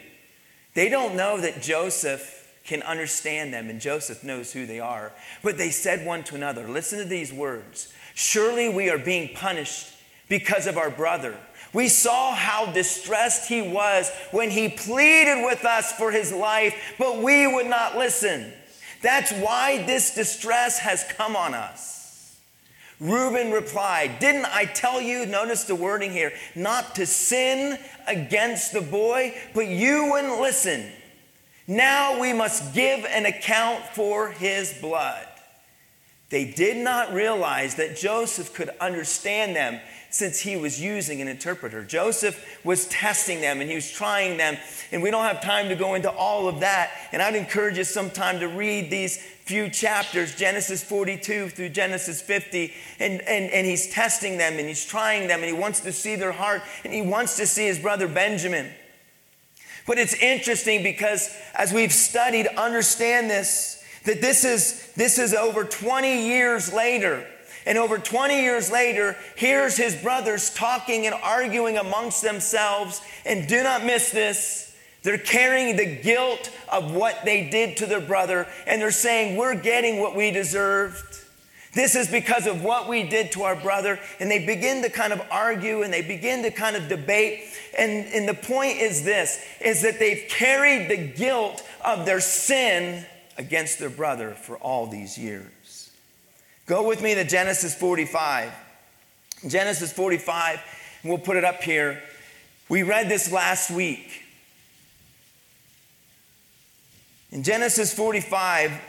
They 0.73 0.89
don't 0.89 1.15
know 1.15 1.39
that 1.39 1.61
Joseph 1.61 2.40
can 2.71 2.81
understand 2.83 3.53
them, 3.53 3.69
and 3.69 3.81
Joseph 3.81 4.23
knows 4.23 4.53
who 4.53 4.65
they 4.65 4.79
are. 4.79 5.11
But 5.43 5.57
they 5.57 5.71
said 5.71 6.05
one 6.05 6.23
to 6.23 6.35
another, 6.35 6.69
Listen 6.69 6.99
to 6.99 7.05
these 7.05 7.33
words 7.33 7.91
Surely 8.15 8.69
we 8.69 8.89
are 8.89 8.97
being 8.97 9.35
punished 9.35 9.93
because 10.29 10.67
of 10.67 10.77
our 10.77 10.89
brother. 10.89 11.35
We 11.73 11.89
saw 11.89 12.33
how 12.33 12.71
distressed 12.71 13.49
he 13.49 13.61
was 13.61 14.09
when 14.31 14.49
he 14.51 14.69
pleaded 14.69 15.43
with 15.43 15.65
us 15.65 15.91
for 15.91 16.11
his 16.11 16.31
life, 16.31 16.95
but 16.97 17.21
we 17.21 17.45
would 17.45 17.67
not 17.67 17.97
listen. 17.97 18.53
That's 19.01 19.33
why 19.33 19.83
this 19.85 20.15
distress 20.15 20.79
has 20.79 21.03
come 21.17 21.35
on 21.35 21.53
us. 21.53 22.39
Reuben 23.01 23.51
replied, 23.51 24.19
Didn't 24.19 24.45
I 24.45 24.63
tell 24.63 25.01
you, 25.01 25.25
notice 25.25 25.65
the 25.65 25.75
wording 25.75 26.11
here, 26.11 26.31
not 26.55 26.95
to 26.95 27.05
sin 27.05 27.77
against 28.07 28.71
the 28.71 28.81
boy, 28.81 29.35
but 29.53 29.67
you 29.67 30.11
wouldn't 30.11 30.39
listen. 30.39 30.85
Now 31.71 32.19
we 32.19 32.33
must 32.33 32.73
give 32.73 33.05
an 33.05 33.25
account 33.25 33.81
for 33.93 34.29
his 34.29 34.73
blood. 34.81 35.25
They 36.29 36.43
did 36.43 36.75
not 36.75 37.13
realize 37.13 37.75
that 37.75 37.95
Joseph 37.95 38.53
could 38.53 38.69
understand 38.81 39.55
them 39.55 39.79
since 40.09 40.41
he 40.41 40.57
was 40.57 40.81
using 40.81 41.21
an 41.21 41.29
interpreter. 41.29 41.85
Joseph 41.85 42.59
was 42.65 42.89
testing 42.89 43.39
them 43.39 43.61
and 43.61 43.69
he 43.69 43.75
was 43.75 43.89
trying 43.89 44.35
them, 44.35 44.57
and 44.91 45.01
we 45.01 45.11
don't 45.11 45.23
have 45.23 45.41
time 45.41 45.69
to 45.69 45.75
go 45.77 45.93
into 45.93 46.11
all 46.11 46.49
of 46.49 46.59
that. 46.59 46.91
And 47.13 47.21
I'd 47.21 47.35
encourage 47.35 47.77
you 47.77 47.85
sometime 47.85 48.41
to 48.41 48.49
read 48.49 48.89
these 48.89 49.15
few 49.45 49.69
chapters, 49.69 50.35
Genesis 50.35 50.83
42 50.83 51.47
through 51.47 51.69
Genesis 51.69 52.21
50, 52.21 52.73
and, 52.99 53.21
and, 53.21 53.49
and 53.49 53.65
he's 53.65 53.89
testing 53.89 54.37
them 54.37 54.59
and 54.59 54.67
he's 54.67 54.85
trying 54.85 55.29
them 55.29 55.39
and 55.39 55.47
he 55.47 55.57
wants 55.57 55.79
to 55.79 55.93
see 55.93 56.17
their 56.17 56.33
heart 56.33 56.63
and 56.83 56.93
he 56.93 57.01
wants 57.01 57.37
to 57.37 57.47
see 57.47 57.65
his 57.65 57.79
brother 57.79 58.09
Benjamin. 58.09 58.73
But 59.87 59.97
it's 59.97 60.13
interesting 60.13 60.83
because 60.83 61.35
as 61.53 61.73
we've 61.73 61.93
studied, 61.93 62.47
understand 62.47 63.29
this, 63.29 63.83
that 64.05 64.21
this 64.21 64.45
is, 64.45 64.91
this 64.95 65.17
is 65.17 65.33
over 65.33 65.63
20 65.63 66.27
years 66.27 66.73
later. 66.73 67.25
And 67.65 67.77
over 67.77 67.97
20 67.99 68.41
years 68.41 68.71
later, 68.71 69.15
here's 69.35 69.77
his 69.77 69.95
brothers 69.95 70.53
talking 70.53 71.05
and 71.05 71.15
arguing 71.15 71.77
amongst 71.77 72.23
themselves. 72.23 73.01
And 73.25 73.47
do 73.47 73.61
not 73.61 73.85
miss 73.85 74.11
this. 74.11 74.71
They're 75.03 75.17
carrying 75.17 75.77
the 75.77 75.95
guilt 75.95 76.51
of 76.71 76.93
what 76.93 77.25
they 77.25 77.49
did 77.49 77.77
to 77.77 77.87
their 77.87 78.01
brother, 78.01 78.47
and 78.67 78.81
they're 78.81 78.91
saying, 78.91 79.35
We're 79.35 79.55
getting 79.55 79.99
what 79.99 80.15
we 80.15 80.31
deserved. 80.31 81.10
This 81.73 81.95
is 81.95 82.09
because 82.09 82.47
of 82.47 82.63
what 82.63 82.89
we 82.89 83.03
did 83.03 83.31
to 83.33 83.43
our 83.43 83.55
brother. 83.55 83.99
And 84.19 84.29
they 84.29 84.45
begin 84.45 84.81
to 84.83 84.89
kind 84.89 85.13
of 85.13 85.21
argue 85.31 85.83
and 85.83 85.93
they 85.93 86.01
begin 86.01 86.43
to 86.43 86.51
kind 86.51 86.75
of 86.75 86.89
debate. 86.89 87.43
And, 87.77 88.07
and 88.07 88.27
the 88.27 88.33
point 88.33 88.77
is 88.77 89.03
this 89.03 89.43
is 89.61 89.81
that 89.83 89.99
they've 89.99 90.25
carried 90.29 90.89
the 90.89 90.97
guilt 90.97 91.63
of 91.83 92.05
their 92.05 92.19
sin 92.19 93.05
against 93.37 93.79
their 93.79 93.89
brother 93.89 94.31
for 94.31 94.57
all 94.57 94.87
these 94.87 95.17
years. 95.17 95.91
Go 96.65 96.87
with 96.87 97.01
me 97.01 97.15
to 97.15 97.23
Genesis 97.23 97.73
45. 97.73 98.51
Genesis 99.47 99.91
45, 99.91 100.59
we'll 101.03 101.17
put 101.17 101.35
it 101.35 101.43
up 101.43 101.63
here. 101.63 102.01
We 102.69 102.83
read 102.83 103.09
this 103.09 103.31
last 103.31 103.71
week. 103.71 104.23
In 107.31 107.43
Genesis 107.43 107.93
45, 107.93 108.79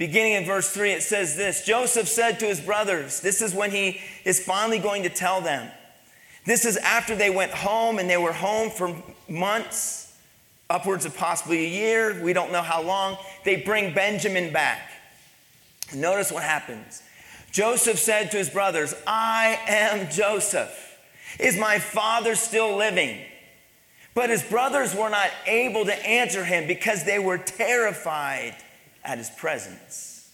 beginning 0.00 0.32
in 0.32 0.46
verse 0.46 0.70
3, 0.70 0.92
it 0.92 1.02
says 1.02 1.36
this 1.36 1.62
Joseph 1.64 2.08
said 2.08 2.40
to 2.40 2.46
his 2.46 2.58
brothers, 2.58 3.20
This 3.20 3.42
is 3.42 3.54
when 3.54 3.70
he 3.70 4.00
is 4.24 4.42
finally 4.42 4.78
going 4.78 5.04
to 5.04 5.10
tell 5.10 5.42
them. 5.42 5.70
This 6.46 6.64
is 6.64 6.78
after 6.78 7.14
they 7.14 7.28
went 7.28 7.52
home 7.52 7.98
and 7.98 8.08
they 8.08 8.16
were 8.16 8.32
home 8.32 8.70
for 8.70 8.96
months, 9.28 10.16
upwards 10.70 11.04
of 11.04 11.14
possibly 11.14 11.66
a 11.66 11.68
year. 11.68 12.24
We 12.24 12.32
don't 12.32 12.50
know 12.50 12.62
how 12.62 12.82
long. 12.82 13.18
They 13.44 13.56
bring 13.56 13.92
Benjamin 13.92 14.54
back. 14.54 14.90
Notice 15.94 16.32
what 16.32 16.44
happens. 16.44 17.02
Joseph 17.52 17.98
said 17.98 18.30
to 18.30 18.38
his 18.38 18.48
brothers, 18.48 18.94
I 19.06 19.60
am 19.68 20.10
Joseph. 20.10 20.98
Is 21.38 21.58
my 21.58 21.78
father 21.78 22.36
still 22.36 22.74
living? 22.74 23.18
But 24.14 24.30
his 24.30 24.42
brothers 24.42 24.94
were 24.94 25.10
not 25.10 25.28
able 25.46 25.84
to 25.84 26.06
answer 26.06 26.42
him 26.42 26.66
because 26.66 27.04
they 27.04 27.18
were 27.18 27.36
terrified 27.36 28.56
at 29.04 29.18
his 29.18 29.30
presence. 29.30 30.30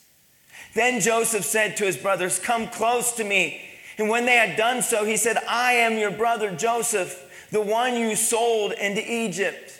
Then 0.74 1.00
Joseph 1.00 1.44
said 1.44 1.76
to 1.78 1.84
his 1.84 1.96
brothers, 1.96 2.38
Come 2.38 2.68
close 2.68 3.12
to 3.12 3.24
me. 3.24 3.62
And 3.98 4.08
when 4.10 4.26
they 4.26 4.36
had 4.36 4.56
done 4.56 4.82
so, 4.82 5.04
he 5.04 5.16
said, 5.16 5.38
I 5.48 5.72
am 5.72 5.98
your 5.98 6.10
brother 6.10 6.54
Joseph, 6.54 7.48
the 7.50 7.62
one 7.62 7.96
you 7.96 8.14
sold 8.14 8.72
into 8.72 9.00
Egypt. 9.10 9.72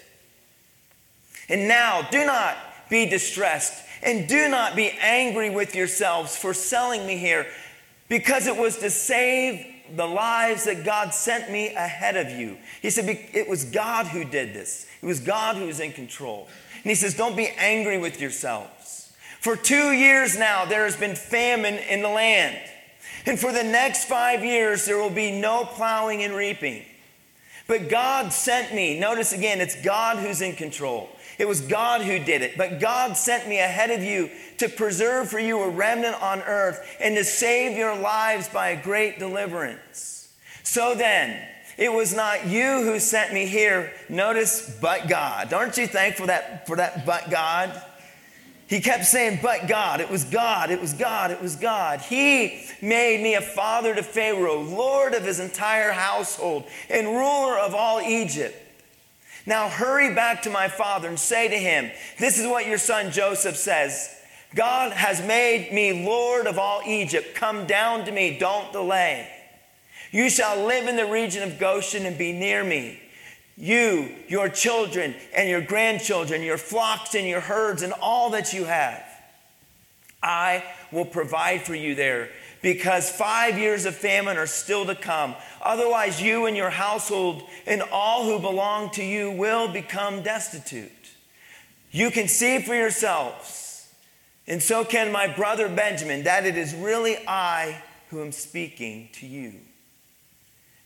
And 1.49 1.69
now 1.69 2.03
do 2.11 2.25
not 2.25 2.57
be 2.89 3.07
distressed 3.07 3.85
and 4.03 4.29
do 4.29 4.49
not 4.49 4.77
be 4.77 4.91
angry 5.01 5.51
with 5.51 5.75
yourselves 5.75 6.37
for 6.37 6.55
selling 6.55 7.07
me 7.07 7.17
here, 7.17 7.47
because 8.09 8.47
it 8.47 8.57
was 8.57 8.79
to 8.79 8.91
save 8.91 9.67
the 9.95 10.07
lives 10.07 10.65
that 10.65 10.85
God 10.85 11.13
sent 11.15 11.51
me 11.51 11.69
ahead 11.75 12.17
of 12.17 12.31
you. 12.31 12.57
He 12.83 12.91
said, 12.91 13.09
It 13.33 13.49
was 13.49 13.65
God 13.65 14.07
who 14.07 14.25
did 14.25 14.55
this, 14.55 14.87
it 15.03 15.07
was 15.07 15.21
God 15.21 15.57
who 15.57 15.67
was 15.67 15.81
in 15.81 15.93
control. 15.93 16.49
And 16.87 16.91
he 16.93 16.95
says, 16.95 17.15
Don't 17.15 17.37
be 17.37 17.49
angry 17.59 17.99
with 17.99 18.21
yourselves. 18.21 19.13
For 19.41 19.57
two 19.57 19.91
years 19.91 20.39
now, 20.39 20.67
there 20.67 20.85
has 20.85 20.95
been 20.95 21.17
famine 21.17 21.75
in 21.75 22.01
the 22.01 22.09
land. 22.09 22.57
And 23.27 23.41
for 23.41 23.51
the 23.53 23.65
next 23.65 24.05
five 24.05 24.45
years, 24.45 24.85
there 24.85 24.97
will 24.97 25.11
be 25.11 25.33
no 25.33 25.65
plowing 25.65 26.23
and 26.23 26.33
reaping. 26.33 26.85
But 27.67 27.89
God 27.89 28.33
sent 28.33 28.73
me. 28.73 29.01
Notice 29.01 29.33
again, 29.33 29.61
it's 29.61 29.83
God 29.83 30.19
who's 30.19 30.41
in 30.41 30.55
control. 30.55 31.09
It 31.41 31.49
was 31.49 31.61
God 31.61 32.03
who 32.03 32.21
did 32.21 32.43
it. 32.43 32.57
But 32.57 32.79
God 32.79 33.17
sent 33.17 33.49
me 33.49 33.59
ahead 33.59 33.91
of 33.91 34.05
you 34.05 34.31
to 34.59 34.69
preserve 34.69 35.29
for 35.29 35.41
you 35.41 35.61
a 35.63 35.69
remnant 35.69 36.23
on 36.23 36.41
earth 36.43 36.87
and 37.01 37.17
to 37.17 37.25
save 37.25 37.77
your 37.77 37.99
lives 37.99 38.49
by 38.49 38.69
a 38.69 38.81
great 38.81 39.19
deliverance. 39.19 40.33
So 40.63 40.95
then, 40.95 41.49
it 41.77 41.93
was 41.93 42.15
not 42.15 42.47
you 42.47 42.83
who 42.83 42.99
sent 42.99 43.33
me 43.35 43.47
here. 43.47 43.93
Notice, 44.09 44.79
but 44.81 45.09
God. 45.09 45.53
Aren't 45.53 45.77
you 45.77 45.87
thankful 45.87 46.27
that, 46.27 46.67
for 46.67 46.77
that, 46.77 47.05
but 47.05 47.31
God? 47.31 47.83
He 48.69 48.81
kept 48.81 49.05
saying, 49.05 49.41
But 49.43 49.69
God, 49.69 50.01
it 50.01 50.11
was 50.11 50.25
God, 50.25 50.71
it 50.71 50.81
was 50.81 50.93
God, 50.93 51.31
it 51.31 51.41
was 51.41 51.55
God. 51.57 52.01
He 52.01 52.65
made 52.83 53.23
me 53.23 53.35
a 53.35 53.41
father 53.41 53.95
to 53.95 54.03
Pharaoh, 54.03 54.61
Lord 54.63 55.15
of 55.15 55.25
his 55.25 55.39
entire 55.39 55.93
household, 55.93 56.65
and 56.91 57.07
ruler 57.07 57.59
of 57.59 57.75
all 57.75 58.01
Egypt. 58.01 58.57
Now 59.45 59.69
hurry 59.69 60.13
back 60.15 60.43
to 60.43 60.51
my 60.51 60.67
father 60.67 61.09
and 61.09 61.19
say 61.19 61.47
to 61.47 61.57
him, 61.57 61.93
This 62.19 62.39
is 62.39 62.47
what 62.47 62.67
your 62.67 62.79
son 62.79 63.13
Joseph 63.13 63.57
says 63.57 64.13
God 64.55 64.93
has 64.93 65.25
made 65.25 65.73
me 65.73 66.05
Lord 66.05 66.47
of 66.47 66.59
all 66.59 66.81
Egypt. 66.85 67.35
Come 67.35 67.67
down 67.67 68.05
to 68.07 68.13
me, 68.13 68.39
don't 68.39 68.73
delay. 68.73 69.29
You 70.17 70.31
shall 70.31 70.65
live 70.65 70.89
in 70.89 70.97
the 70.97 71.05
region 71.05 71.43
of 71.43 71.59
Goshen 71.59 72.07
and 72.07 72.17
be 72.17 72.33
near 72.33 72.65
me 72.65 73.03
you, 73.55 74.15
your 74.29 74.49
children, 74.49 75.15
and 75.35 75.47
your 75.47 75.61
grandchildren, 75.61 76.41
your 76.41 76.57
flocks 76.57 77.15
and 77.15 77.29
your 77.29 77.41
herds, 77.41 77.83
and 77.83 77.93
all 78.01 78.31
that 78.31 78.55
you 78.55 78.65
have. 78.65 79.05
I 80.23 80.65
will 80.91 81.05
provide 81.05 81.63
for 81.63 81.75
you 81.75 81.95
there 81.95 82.31
because 82.63 83.11
five 83.11 83.59
years 83.59 83.85
of 83.85 83.95
famine 83.95 84.39
are 84.39 84.47
still 84.47 84.87
to 84.87 84.95
come. 84.95 85.35
Otherwise, 85.61 86.23
you 86.23 86.47
and 86.47 86.57
your 86.57 86.71
household 86.71 87.43
and 87.67 87.83
all 87.93 88.25
who 88.25 88.39
belong 88.39 88.89
to 88.93 89.05
you 89.05 89.31
will 89.31 89.69
become 89.69 90.23
destitute. 90.23 91.11
You 91.91 92.11
can 92.11 92.27
see 92.27 92.61
for 92.61 92.75
yourselves, 92.75 93.93
and 94.47 94.63
so 94.63 94.83
can 94.83 95.13
my 95.13 95.27
brother 95.27 95.69
Benjamin, 95.69 96.23
that 96.23 96.47
it 96.47 96.57
is 96.57 96.75
really 96.75 97.19
I 97.29 97.83
who 98.09 98.23
am 98.23 98.33
speaking 98.33 99.11
to 99.15 99.27
you. 99.27 99.61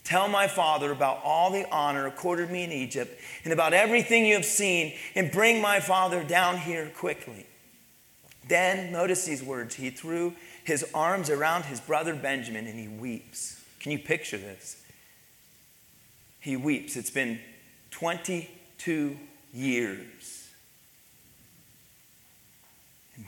Tell 0.05 0.29
my 0.29 0.49
father 0.49 0.91
about 0.91 1.21
all 1.23 1.51
the 1.51 1.69
honor 1.71 2.07
accorded 2.07 2.51
me 2.51 2.65
in 2.65 2.73
Egypt 2.73 3.19
and 3.45 3.53
about 3.53 3.73
everything 3.73 4.27
you 4.27 4.35
have 4.35 4.45
seen, 4.45 4.95
and 5.15 5.31
bring 5.31 5.61
my 5.61 5.81
father 5.81 6.25
down 6.25 6.59
here 6.59 6.91
quickly. 6.97 7.47
Then, 8.49 8.91
notice 8.91 9.25
these 9.25 9.43
words 9.43 9.77
he 9.77 9.91
threw 9.91 10.35
his 10.65 10.85
arms 10.93 11.31
around 11.31 11.65
his 11.65 11.81
brother 11.81 12.15
Benjamin 12.15 12.67
and 12.67 12.79
he 12.79 12.89
weeps. 12.89 13.63
Can 13.79 13.93
you 13.93 13.99
picture 13.99 14.39
this? 14.39 14.83
He 16.41 16.57
weeps. 16.57 16.97
It's 16.97 17.11
been 17.11 17.39
22 17.91 19.17
years. 19.53 20.49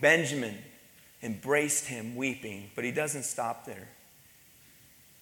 Benjamin 0.01 0.59
embraced 1.23 1.87
him 1.87 2.17
weeping, 2.17 2.71
but 2.75 2.85
he 2.85 2.91
doesn't 2.91 3.25
stop 3.25 3.67
there. 3.67 3.89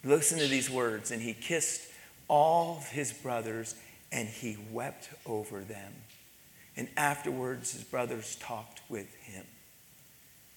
Listen 0.04 0.38
to 0.38 0.46
these 0.46 0.70
words. 0.70 1.10
And 1.10 1.20
he 1.20 1.34
kissed 1.34 1.82
all 2.28 2.82
his 2.90 3.12
brothers 3.12 3.74
and 4.12 4.28
he 4.28 4.56
wept 4.70 5.10
over 5.26 5.60
them. 5.60 5.92
And 6.76 6.88
afterwards, 6.96 7.72
his 7.72 7.84
brothers 7.84 8.36
talked 8.36 8.80
with 8.88 9.12
him. 9.16 9.44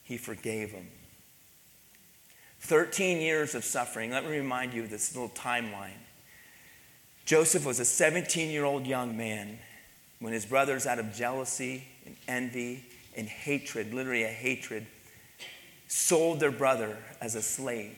He 0.04 0.18
forgave 0.18 0.72
them. 0.72 0.88
13 2.62 3.20
years 3.20 3.56
of 3.56 3.64
suffering. 3.64 4.12
Let 4.12 4.24
me 4.24 4.38
remind 4.38 4.74
you 4.74 4.84
of 4.84 4.90
this 4.90 5.14
little 5.16 5.30
timeline. 5.30 6.00
Joseph 7.26 7.66
was 7.66 7.80
a 7.80 7.86
17 7.86 8.50
year 8.50 8.64
old 8.64 8.86
young 8.86 9.18
man 9.18 9.60
when 10.20 10.34
his 10.34 10.46
brothers, 10.46 10.86
out 10.86 11.00
of 11.00 11.14
jealousy 11.14 11.84
and 12.06 12.16
envy 12.28 12.86
and 13.16 13.28
hatred, 13.28 13.94
literally 13.94 14.24
a 14.24 14.30
hatred, 14.30 14.86
sold 15.88 16.40
their 16.40 16.52
brother 16.52 16.98
as 17.22 17.36
a 17.36 17.42
slave. 17.42 17.98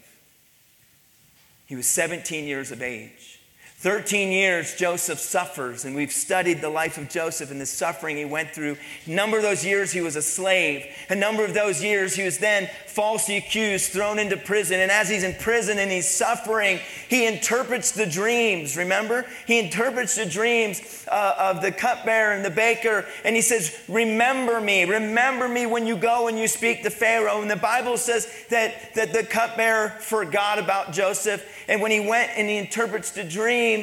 He 1.65 1.75
was 1.75 1.87
17 1.87 2.45
years 2.45 2.71
of 2.71 2.81
age. 2.81 3.39
13 3.85 4.31
years 4.31 4.73
Joseph 4.73 5.19
suffers, 5.19 5.85
and 5.85 5.95
we've 5.95 6.11
studied 6.11 6.59
the 6.59 6.67
life 6.67 6.97
of 6.97 7.07
Joseph 7.07 7.51
and 7.51 7.61
the 7.61 7.67
suffering 7.67 8.17
he 8.17 8.25
went 8.25 8.49
through. 8.49 8.77
A 9.05 9.09
number 9.11 9.37
of 9.37 9.43
those 9.43 9.63
years 9.63 9.91
he 9.91 10.01
was 10.01 10.15
a 10.15 10.23
slave. 10.23 10.87
A 11.07 11.15
number 11.15 11.45
of 11.45 11.53
those 11.53 11.83
years 11.83 12.15
he 12.15 12.23
was 12.23 12.39
then 12.39 12.67
falsely 12.87 13.37
accused, 13.37 13.91
thrown 13.91 14.17
into 14.17 14.37
prison. 14.37 14.79
And 14.79 14.89
as 14.89 15.07
he's 15.07 15.21
in 15.21 15.35
prison 15.35 15.77
and 15.77 15.91
he's 15.91 16.09
suffering, 16.09 16.79
he 17.09 17.27
interprets 17.27 17.91
the 17.91 18.07
dreams. 18.07 18.75
Remember? 18.75 19.23
He 19.45 19.59
interprets 19.59 20.15
the 20.15 20.25
dreams 20.25 21.05
uh, 21.11 21.35
of 21.37 21.61
the 21.61 21.71
cupbearer 21.71 22.33
and 22.33 22.43
the 22.43 22.49
baker, 22.49 23.05
and 23.23 23.35
he 23.35 23.41
says, 23.43 23.77
Remember 23.87 24.59
me, 24.59 24.85
remember 24.85 25.47
me 25.47 25.67
when 25.67 25.85
you 25.85 25.95
go 25.95 26.27
and 26.27 26.39
you 26.39 26.47
speak 26.47 26.81
to 26.81 26.89
Pharaoh. 26.89 27.39
And 27.39 27.51
the 27.51 27.55
Bible 27.55 27.97
says 27.97 28.27
that, 28.49 28.95
that 28.95 29.13
the 29.13 29.23
cupbearer 29.23 29.89
forgot 29.99 30.57
about 30.57 30.91
Joseph, 30.91 31.45
and 31.67 31.81
when 31.81 31.91
he 31.91 31.99
went 31.99 32.31
and 32.35 32.47
he 32.47 32.57
interprets 32.57 33.11
the 33.11 33.23
dream, 33.23 33.74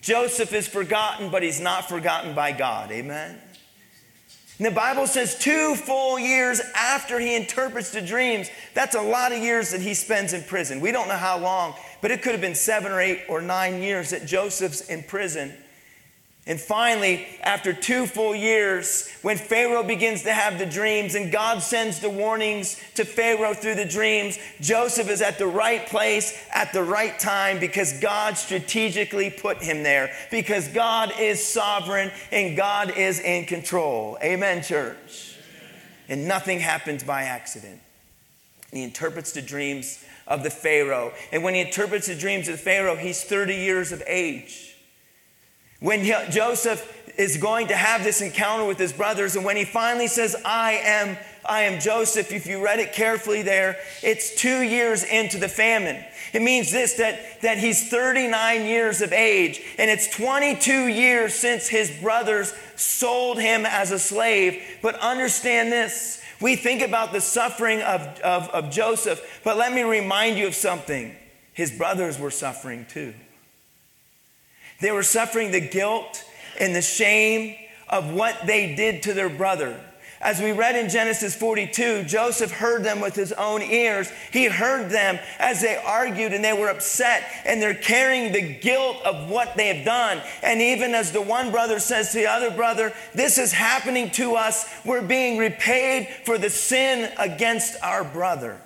Joseph 0.00 0.52
is 0.52 0.66
forgotten, 0.66 1.30
but 1.30 1.42
he's 1.42 1.60
not 1.60 1.88
forgotten 1.88 2.34
by 2.34 2.52
God. 2.52 2.90
Amen. 2.90 3.38
And 4.60 4.66
the 4.66 4.70
Bible 4.70 5.06
says 5.06 5.38
two 5.38 5.74
full 5.74 6.18
years 6.18 6.60
after 6.74 7.18
he 7.18 7.34
interprets 7.34 7.92
the 7.92 8.02
dreams, 8.02 8.50
that's 8.74 8.94
a 8.94 9.00
lot 9.00 9.32
of 9.32 9.38
years 9.38 9.70
that 9.70 9.80
he 9.80 9.94
spends 9.94 10.34
in 10.34 10.42
prison. 10.42 10.80
We 10.80 10.92
don't 10.92 11.08
know 11.08 11.16
how 11.16 11.38
long, 11.38 11.74
but 12.02 12.10
it 12.10 12.20
could 12.20 12.32
have 12.32 12.42
been 12.42 12.54
seven 12.54 12.92
or 12.92 13.00
eight 13.00 13.22
or 13.28 13.40
nine 13.40 13.82
years 13.82 14.10
that 14.10 14.26
Joseph's 14.26 14.82
in 14.90 15.02
prison. 15.02 15.54
And 16.46 16.58
finally, 16.58 17.26
after 17.42 17.72
two 17.72 18.06
full 18.06 18.34
years, 18.34 19.08
when 19.20 19.36
Pharaoh 19.36 19.82
begins 19.82 20.22
to 20.22 20.32
have 20.32 20.58
the 20.58 20.64
dreams 20.64 21.14
and 21.14 21.30
God 21.30 21.62
sends 21.62 22.00
the 22.00 22.08
warnings 22.08 22.80
to 22.94 23.04
Pharaoh 23.04 23.52
through 23.52 23.74
the 23.74 23.84
dreams, 23.84 24.38
Joseph 24.60 25.10
is 25.10 25.20
at 25.20 25.38
the 25.38 25.46
right 25.46 25.86
place 25.86 26.42
at 26.52 26.72
the 26.72 26.82
right 26.82 27.18
time 27.18 27.60
because 27.60 28.00
God 28.00 28.38
strategically 28.38 29.28
put 29.28 29.58
him 29.58 29.82
there, 29.82 30.10
because 30.30 30.66
God 30.68 31.12
is 31.18 31.46
sovereign 31.46 32.10
and 32.32 32.56
God 32.56 32.96
is 32.96 33.20
in 33.20 33.44
control. 33.44 34.16
Amen, 34.22 34.62
church. 34.62 35.36
And 36.08 36.26
nothing 36.26 36.58
happens 36.58 37.04
by 37.04 37.24
accident. 37.24 37.80
He 38.72 38.82
interprets 38.82 39.32
the 39.32 39.42
dreams 39.42 40.02
of 40.26 40.42
the 40.42 40.50
Pharaoh. 40.50 41.12
And 41.32 41.44
when 41.44 41.54
he 41.54 41.60
interprets 41.60 42.06
the 42.06 42.14
dreams 42.14 42.48
of 42.48 42.56
the 42.56 42.62
Pharaoh, 42.62 42.96
he's 42.96 43.22
30 43.22 43.54
years 43.54 43.92
of 43.92 44.02
age. 44.06 44.69
When 45.80 46.00
he, 46.00 46.14
Joseph 46.30 46.96
is 47.18 47.36
going 47.36 47.68
to 47.68 47.76
have 47.76 48.04
this 48.04 48.20
encounter 48.20 48.64
with 48.64 48.78
his 48.78 48.92
brothers, 48.92 49.36
and 49.36 49.44
when 49.44 49.56
he 49.56 49.64
finally 49.64 50.06
says, 50.06 50.36
I 50.44 50.72
am, 50.72 51.16
I 51.48 51.62
am 51.62 51.80
Joseph, 51.80 52.32
if 52.32 52.46
you 52.46 52.64
read 52.64 52.78
it 52.78 52.92
carefully 52.92 53.42
there, 53.42 53.76
it's 54.02 54.34
two 54.34 54.62
years 54.62 55.04
into 55.04 55.38
the 55.38 55.48
famine. 55.48 56.04
It 56.32 56.42
means 56.42 56.70
this 56.70 56.94
that, 56.94 57.40
that 57.42 57.58
he's 57.58 57.90
39 57.90 58.66
years 58.66 59.00
of 59.00 59.12
age, 59.12 59.60
and 59.78 59.90
it's 59.90 60.14
22 60.16 60.86
years 60.88 61.34
since 61.34 61.68
his 61.68 61.90
brothers 62.00 62.54
sold 62.76 63.40
him 63.40 63.66
as 63.66 63.90
a 63.90 63.98
slave. 63.98 64.62
But 64.82 64.94
understand 64.96 65.72
this 65.72 66.22
we 66.40 66.56
think 66.56 66.80
about 66.80 67.12
the 67.12 67.20
suffering 67.20 67.82
of, 67.82 68.00
of, 68.20 68.48
of 68.48 68.70
Joseph, 68.70 69.40
but 69.44 69.56
let 69.58 69.72
me 69.72 69.82
remind 69.82 70.38
you 70.38 70.46
of 70.46 70.54
something. 70.54 71.14
His 71.52 71.70
brothers 71.70 72.18
were 72.18 72.30
suffering 72.30 72.86
too. 72.88 73.12
They 74.80 74.92
were 74.92 75.02
suffering 75.02 75.50
the 75.50 75.60
guilt 75.60 76.24
and 76.58 76.74
the 76.74 76.82
shame 76.82 77.56
of 77.88 78.12
what 78.12 78.46
they 78.46 78.74
did 78.74 79.02
to 79.04 79.14
their 79.14 79.28
brother. 79.28 79.78
As 80.22 80.38
we 80.38 80.52
read 80.52 80.76
in 80.76 80.90
Genesis 80.90 81.34
42, 81.34 82.04
Joseph 82.04 82.50
heard 82.50 82.84
them 82.84 83.00
with 83.00 83.14
his 83.14 83.32
own 83.32 83.62
ears. 83.62 84.12
He 84.30 84.44
heard 84.44 84.90
them 84.90 85.18
as 85.38 85.62
they 85.62 85.76
argued 85.76 86.34
and 86.34 86.44
they 86.44 86.52
were 86.52 86.68
upset 86.68 87.24
and 87.46 87.60
they're 87.60 87.72
carrying 87.72 88.32
the 88.32 88.58
guilt 88.58 88.98
of 89.02 89.30
what 89.30 89.56
they 89.56 89.74
have 89.74 89.84
done. 89.84 90.20
And 90.42 90.60
even 90.60 90.94
as 90.94 91.12
the 91.12 91.22
one 91.22 91.50
brother 91.50 91.78
says 91.78 92.12
to 92.12 92.18
the 92.18 92.26
other 92.26 92.50
brother, 92.50 92.92
This 93.14 93.38
is 93.38 93.52
happening 93.52 94.10
to 94.12 94.34
us, 94.34 94.70
we're 94.84 95.00
being 95.00 95.38
repaid 95.38 96.08
for 96.26 96.36
the 96.36 96.50
sin 96.50 97.10
against 97.18 97.82
our 97.82 98.04
brother. 98.04 98.60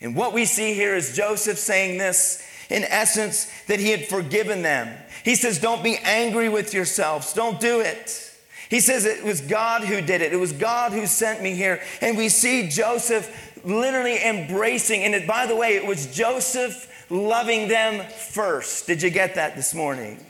And 0.00 0.16
what 0.16 0.32
we 0.32 0.44
see 0.44 0.74
here 0.74 0.96
is 0.96 1.14
Joseph 1.14 1.58
saying 1.58 1.98
this 1.98 2.44
in 2.68 2.84
essence, 2.84 3.50
that 3.66 3.80
he 3.80 3.90
had 3.90 4.06
forgiven 4.06 4.62
them. 4.62 4.96
He 5.24 5.34
says, 5.34 5.58
Don't 5.58 5.82
be 5.82 5.96
angry 5.98 6.48
with 6.48 6.74
yourselves, 6.74 7.32
don't 7.32 7.60
do 7.60 7.80
it. 7.80 8.24
He 8.68 8.80
says 8.80 9.06
it 9.06 9.24
was 9.24 9.40
God 9.40 9.82
who 9.82 10.02
did 10.02 10.20
it. 10.20 10.32
It 10.32 10.36
was 10.36 10.52
God 10.52 10.92
who 10.92 11.06
sent 11.06 11.42
me 11.42 11.54
here. 11.54 11.80
And 12.02 12.18
we 12.18 12.28
see 12.28 12.68
Joseph 12.68 13.64
literally 13.64 14.22
embracing, 14.22 15.04
and 15.04 15.14
it, 15.14 15.26
by 15.26 15.46
the 15.46 15.56
way, 15.56 15.74
it 15.74 15.86
was 15.86 16.14
Joseph 16.14 17.06
loving 17.10 17.68
them 17.68 18.06
first. 18.10 18.86
Did 18.86 19.02
you 19.02 19.10
get 19.10 19.34
that 19.36 19.56
this 19.56 19.74
morning? 19.74 20.24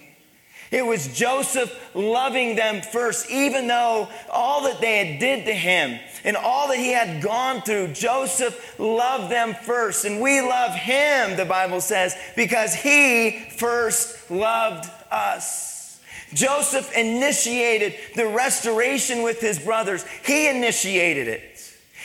It 0.71 0.85
was 0.85 1.16
Joseph 1.16 1.95
loving 1.95 2.57
them 2.57 2.83
first, 2.83 3.31
even 3.31 3.66
though 3.69 4.09
all 4.31 4.64
that 4.64 4.81
they 4.81 5.07
had 5.07 5.19
did 5.19 5.47
to 5.47 5.55
him 5.55 5.99
and 6.25 6.37
all 6.37 6.69
that 6.69 6.79
he 6.79 6.93
had 6.93 7.23
gone 7.23 7.62
through, 7.62 7.89
Joseph 7.89 8.79
loved 8.79 9.33
them 9.33 9.55
first. 9.55 10.05
And 10.05 10.21
we 10.21 10.41
love 10.41 10.75
him, 10.75 11.37
the 11.37 11.47
Bible 11.47 11.81
says, 11.81 12.14
because 12.37 12.75
he 12.75 13.49
first 13.57 14.31
loved 14.31 14.91
us. 15.11 16.01
Joseph 16.35 16.95
initiated 16.95 17.95
the 18.14 18.27
restoration 18.27 19.23
with 19.23 19.41
his 19.41 19.59
brothers. 19.59 20.05
He 20.25 20.49
initiated 20.49 21.29
it. 21.29 21.58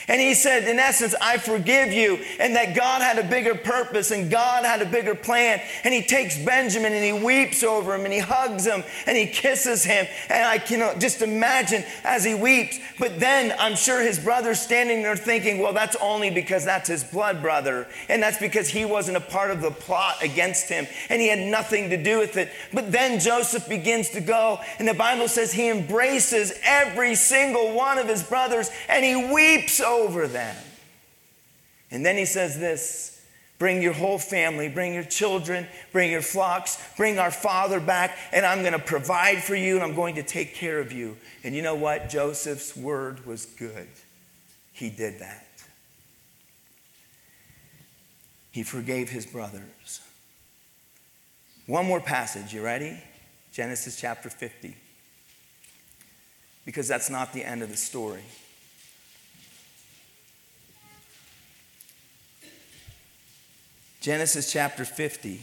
And 0.06 0.20
he 0.20 0.34
said, 0.34 0.68
in 0.68 0.78
essence, 0.78 1.14
I 1.20 1.38
forgive 1.38 1.92
you, 1.92 2.18
and 2.38 2.54
that 2.56 2.74
God 2.76 3.00
had 3.00 3.18
a 3.18 3.28
bigger 3.28 3.54
purpose 3.54 4.10
and 4.10 4.30
God 4.30 4.64
had 4.64 4.82
a 4.82 4.86
bigger 4.86 5.14
plan. 5.14 5.60
And 5.82 5.94
he 5.94 6.02
takes 6.02 6.38
Benjamin 6.38 6.92
and 6.92 7.04
he 7.04 7.12
weeps 7.12 7.62
over 7.62 7.94
him 7.94 8.04
and 8.04 8.12
he 8.12 8.18
hugs 8.18 8.66
him 8.66 8.84
and 9.06 9.16
he 9.16 9.26
kisses 9.26 9.82
him. 9.84 10.06
And 10.28 10.44
I 10.46 10.58
can 10.58 11.00
just 11.00 11.22
imagine 11.22 11.84
as 12.04 12.24
he 12.24 12.34
weeps. 12.34 12.78
But 12.98 13.18
then 13.18 13.54
I'm 13.58 13.76
sure 13.76 14.02
his 14.02 14.18
brother's 14.18 14.60
standing 14.60 15.02
there 15.02 15.16
thinking, 15.16 15.58
well, 15.58 15.72
that's 15.72 15.96
only 15.96 16.30
because 16.30 16.64
that's 16.64 16.88
his 16.88 17.02
blood 17.02 17.40
brother. 17.40 17.86
And 18.08 18.22
that's 18.22 18.38
because 18.38 18.68
he 18.68 18.84
wasn't 18.84 19.16
a 19.16 19.20
part 19.20 19.50
of 19.50 19.62
the 19.62 19.70
plot 19.70 20.22
against 20.22 20.68
him 20.68 20.86
and 21.08 21.20
he 21.20 21.28
had 21.28 21.38
nothing 21.38 21.90
to 21.90 21.96
do 21.96 22.18
with 22.18 22.36
it. 22.36 22.50
But 22.72 22.92
then 22.92 23.20
Joseph 23.20 23.68
begins 23.68 24.10
to 24.10 24.20
go, 24.20 24.60
and 24.78 24.86
the 24.86 24.94
Bible 24.94 25.28
says 25.28 25.52
he 25.52 25.70
embraces 25.70 26.52
every 26.62 27.14
single 27.14 27.72
one 27.72 27.98
of 27.98 28.08
his 28.08 28.22
brothers 28.22 28.70
and 28.88 29.04
he 29.04 29.32
weeps 29.32 29.80
over 29.80 29.93
over 29.94 30.26
them. 30.26 30.56
And 31.90 32.04
then 32.04 32.16
he 32.16 32.24
says 32.24 32.58
this 32.58 33.14
Bring 33.58 33.80
your 33.80 33.92
whole 33.92 34.18
family, 34.18 34.68
bring 34.68 34.94
your 34.94 35.04
children, 35.04 35.66
bring 35.92 36.10
your 36.10 36.22
flocks, 36.22 36.76
bring 36.96 37.18
our 37.18 37.30
father 37.30 37.80
back, 37.80 38.16
and 38.32 38.44
I'm 38.44 38.60
going 38.60 38.72
to 38.72 38.78
provide 38.78 39.42
for 39.42 39.54
you 39.54 39.76
and 39.76 39.84
I'm 39.84 39.94
going 39.94 40.16
to 40.16 40.22
take 40.22 40.54
care 40.54 40.80
of 40.80 40.92
you. 40.92 41.16
And 41.44 41.54
you 41.54 41.62
know 41.62 41.76
what? 41.76 42.08
Joseph's 42.08 42.76
word 42.76 43.24
was 43.24 43.46
good. 43.46 43.86
He 44.72 44.90
did 44.90 45.20
that. 45.20 45.46
He 48.50 48.64
forgave 48.64 49.08
his 49.08 49.24
brothers. 49.24 50.00
One 51.66 51.86
more 51.86 52.00
passage, 52.00 52.52
you 52.52 52.62
ready? 52.62 53.02
Genesis 53.52 53.98
chapter 53.98 54.28
50. 54.28 54.76
Because 56.64 56.88
that's 56.88 57.08
not 57.08 57.32
the 57.32 57.44
end 57.44 57.62
of 57.62 57.70
the 57.70 57.76
story. 57.76 58.24
Genesis 64.04 64.52
chapter 64.52 64.84
50. 64.84 65.40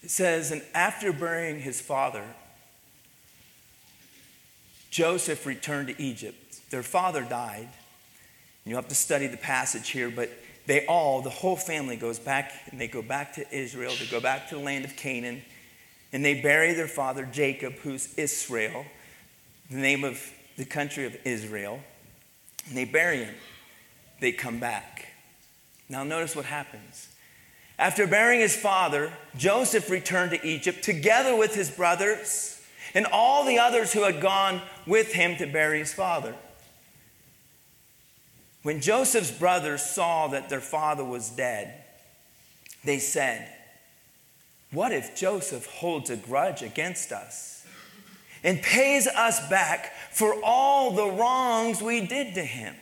It 0.00 0.10
says, 0.10 0.52
And 0.52 0.62
after 0.74 1.12
burying 1.12 1.58
his 1.58 1.80
father, 1.80 2.22
Joseph 4.90 5.44
returned 5.44 5.88
to 5.88 6.00
Egypt. 6.00 6.70
Their 6.70 6.84
father 6.84 7.22
died. 7.22 7.68
You 8.64 8.76
have 8.76 8.86
to 8.86 8.94
study 8.94 9.26
the 9.26 9.36
passage 9.36 9.88
here, 9.88 10.08
but 10.08 10.30
they 10.66 10.86
all, 10.86 11.20
the 11.20 11.28
whole 11.28 11.56
family, 11.56 11.96
goes 11.96 12.20
back 12.20 12.52
and 12.70 12.80
they 12.80 12.86
go 12.86 13.02
back 13.02 13.34
to 13.34 13.52
Israel. 13.52 13.92
They 13.98 14.06
go 14.06 14.20
back 14.20 14.50
to 14.50 14.54
the 14.54 14.60
land 14.60 14.84
of 14.84 14.94
Canaan 14.94 15.42
and 16.12 16.24
they 16.24 16.40
bury 16.40 16.74
their 16.74 16.86
father 16.86 17.24
Jacob, 17.24 17.72
who's 17.78 18.14
Israel, 18.14 18.86
the 19.68 19.78
name 19.78 20.04
of 20.04 20.22
the 20.56 20.64
country 20.64 21.06
of 21.06 21.16
Israel. 21.24 21.80
And 22.68 22.76
they 22.76 22.84
bury 22.84 23.24
him. 23.24 23.34
They 24.20 24.32
come 24.32 24.58
back. 24.58 25.06
Now, 25.88 26.04
notice 26.04 26.36
what 26.36 26.44
happens. 26.44 27.08
After 27.78 28.06
burying 28.06 28.40
his 28.40 28.56
father, 28.56 29.12
Joseph 29.36 29.88
returned 29.88 30.32
to 30.32 30.46
Egypt 30.46 30.82
together 30.82 31.36
with 31.36 31.54
his 31.54 31.70
brothers 31.70 32.60
and 32.94 33.06
all 33.06 33.44
the 33.44 33.58
others 33.58 33.92
who 33.92 34.02
had 34.02 34.20
gone 34.20 34.60
with 34.86 35.12
him 35.12 35.36
to 35.36 35.46
bury 35.46 35.78
his 35.78 35.94
father. 35.94 36.34
When 38.62 38.80
Joseph's 38.80 39.30
brothers 39.30 39.82
saw 39.82 40.28
that 40.28 40.48
their 40.48 40.60
father 40.60 41.04
was 41.04 41.30
dead, 41.30 41.84
they 42.84 42.98
said, 42.98 43.48
What 44.72 44.92
if 44.92 45.16
Joseph 45.16 45.66
holds 45.66 46.10
a 46.10 46.16
grudge 46.16 46.62
against 46.62 47.12
us 47.12 47.57
and 48.42 48.62
pays 48.62 49.06
us 49.06 49.46
back 49.48 49.92
for 50.10 50.34
all 50.42 50.92
the 50.92 51.06
wrongs 51.06 51.82
we 51.82 52.06
did 52.06 52.34
to 52.34 52.42
him? 52.42 52.74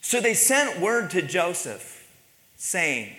So 0.00 0.20
they 0.20 0.34
sent 0.34 0.80
word 0.80 1.10
to 1.10 1.22
Joseph 1.22 2.08
saying, 2.56 3.12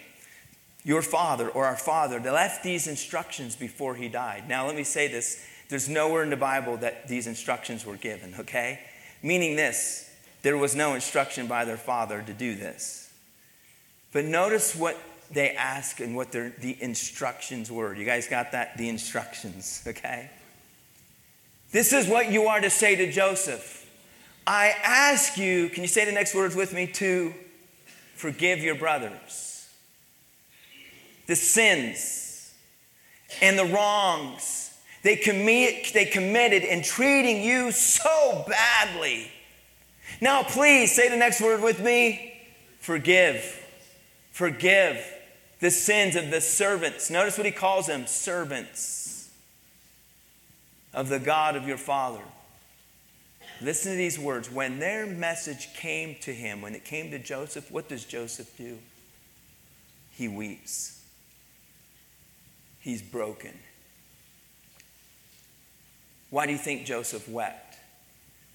Your 0.84 1.02
father 1.02 1.50
or 1.50 1.66
our 1.66 1.76
father, 1.76 2.20
left 2.20 2.64
these 2.64 2.88
instructions 2.88 3.56
before 3.56 3.96
he 3.96 4.08
died. 4.08 4.48
Now, 4.48 4.66
let 4.66 4.76
me 4.76 4.84
say 4.84 5.08
this 5.08 5.46
there's 5.70 5.90
nowhere 5.90 6.24
in 6.24 6.30
the 6.30 6.38
Bible 6.38 6.78
that 6.78 7.08
these 7.08 7.28
instructions 7.28 7.86
were 7.86 7.98
given, 7.98 8.36
okay? 8.40 8.80
Meaning 9.22 9.58
this, 9.58 10.10
there 10.44 10.58
was 10.58 10.76
no 10.76 10.94
instruction 10.94 11.48
by 11.48 11.66
their 11.66 11.78
father 11.78 12.22
to 12.26 12.34
do 12.34 12.56
this. 12.56 13.12
But 14.14 14.26
notice 14.26 14.76
what 14.76 14.98
they 15.32 15.52
ask 15.52 16.00
and 16.00 16.16
what 16.16 16.32
their, 16.32 16.52
the 16.60 16.78
instructions 16.82 17.72
were. 17.72 17.94
You 17.94 18.06
guys 18.06 18.28
got 18.28 18.52
that? 18.54 18.78
The 18.78 18.90
instructions, 18.90 19.84
okay? 19.86 20.30
This 21.72 21.92
is 21.94 22.08
what 22.08 22.32
you 22.32 22.48
are 22.48 22.62
to 22.62 22.70
say 22.70 22.96
to 22.96 23.12
Joseph. 23.12 23.86
I 24.46 24.74
ask 24.84 25.38
you, 25.38 25.70
can 25.70 25.84
you 25.84 25.90
say 25.90 26.06
the 26.06 26.12
next 26.12 26.34
words 26.34 26.56
with 26.56 26.74
me, 26.74 26.88
to 26.88 27.34
forgive 28.16 28.60
your 28.60 28.76
brothers. 28.76 29.70
The 31.28 31.36
sins 31.36 32.54
and 33.42 33.60
the 33.60 33.66
wrongs 33.66 34.68
they, 35.04 35.16
commit, 35.16 35.94
they 35.94 36.06
committed 36.06 36.64
in 36.64 36.82
treating 36.82 37.44
you 37.44 37.72
so 37.72 38.46
badly. 38.48 39.32
Now, 40.20 40.44
please 40.44 40.96
say 40.96 41.10
the 41.10 41.18
next 41.18 41.42
word 41.42 41.62
with 41.62 41.82
me 41.82 42.34
forgive. 42.80 43.64
Forgive 44.32 45.17
the 45.60 45.72
sins 45.72 46.16
of 46.16 46.30
the 46.30 46.42
servants. 46.42 47.10
Notice 47.10 47.38
what 47.38 47.46
he 47.46 47.52
calls 47.52 47.88
them 47.88 48.06
servants 48.08 49.30
of 50.94 51.10
the 51.10 51.20
God 51.20 51.56
of 51.56 51.68
your 51.68 51.78
Father. 51.78 52.22
Listen 53.62 53.92
to 53.92 53.98
these 53.98 54.20
words. 54.20 54.52
When 54.52 54.80
their 54.80 55.06
message 55.08 55.74
came 55.74 56.16
to 56.22 56.34
him, 56.34 56.62
when 56.62 56.76
it 56.76 56.86
came 56.86 57.10
to 57.12 57.20
Joseph, 57.20 57.72
what 57.72 57.90
does 57.90 58.06
Joseph 58.06 58.56
do? 58.58 58.78
He 60.12 60.28
weeps. 60.28 61.04
He's 62.80 63.02
broken. 63.02 63.54
Why 66.30 66.46
do 66.46 66.52
you 66.52 66.58
think 66.58 66.86
Joseph 66.86 67.28
wept? 67.28 67.78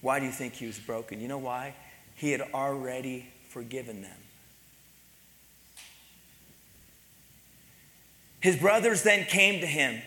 Why 0.00 0.20
do 0.20 0.26
you 0.26 0.32
think 0.32 0.54
he 0.54 0.66
was 0.66 0.78
broken? 0.78 1.20
You 1.20 1.28
know 1.28 1.38
why? 1.38 1.74
He 2.14 2.30
had 2.30 2.42
already 2.54 3.26
forgiven 3.48 4.02
them. 4.02 4.21
His 8.42 8.56
brothers 8.56 9.02
then 9.02 9.24
came 9.24 9.60
to 9.60 9.66
him 9.66 10.02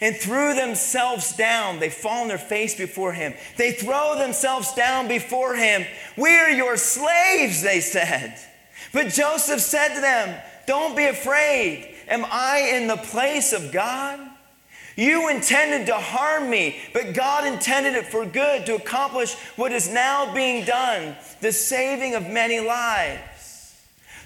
and 0.00 0.16
threw 0.16 0.54
themselves 0.54 1.36
down. 1.36 1.78
They 1.78 1.90
fall 1.90 2.22
on 2.22 2.28
their 2.28 2.38
face 2.38 2.74
before 2.74 3.12
him. 3.12 3.34
They 3.56 3.72
throw 3.72 4.18
themselves 4.18 4.72
down 4.74 5.06
before 5.06 5.54
him. 5.54 5.84
We 6.16 6.34
are 6.34 6.50
your 6.50 6.76
slaves, 6.76 7.62
they 7.62 7.80
said. 7.80 8.38
But 8.92 9.08
Joseph 9.08 9.60
said 9.60 9.94
to 9.94 10.00
them, 10.00 10.40
Don't 10.66 10.96
be 10.96 11.04
afraid. 11.04 11.94
Am 12.08 12.24
I 12.30 12.72
in 12.74 12.86
the 12.86 12.96
place 12.96 13.52
of 13.52 13.70
God? 13.70 14.18
You 14.96 15.28
intended 15.28 15.86
to 15.86 15.94
harm 15.94 16.50
me, 16.50 16.76
but 16.92 17.14
God 17.14 17.46
intended 17.46 17.94
it 17.94 18.06
for 18.06 18.26
good 18.26 18.66
to 18.66 18.74
accomplish 18.74 19.34
what 19.54 19.70
is 19.72 19.88
now 19.88 20.34
being 20.34 20.64
done 20.64 21.16
the 21.40 21.52
saving 21.52 22.14
of 22.14 22.28
many 22.28 22.58
lives. 22.58 23.20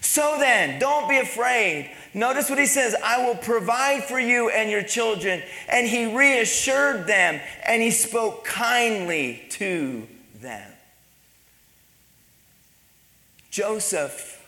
So 0.02 0.36
then, 0.38 0.80
don't 0.80 1.08
be 1.08 1.18
afraid. 1.18 1.90
Notice 2.12 2.50
what 2.50 2.58
he 2.58 2.66
says 2.66 2.94
I 3.02 3.24
will 3.24 3.36
provide 3.36 4.04
for 4.04 4.18
you 4.18 4.50
and 4.50 4.68
your 4.68 4.82
children. 4.82 5.42
And 5.68 5.86
he 5.86 6.14
reassured 6.14 7.06
them 7.06 7.40
and 7.64 7.80
he 7.80 7.92
spoke 7.92 8.44
kindly 8.44 9.44
to 9.50 10.06
them. 10.34 10.70
Joseph 13.50 14.44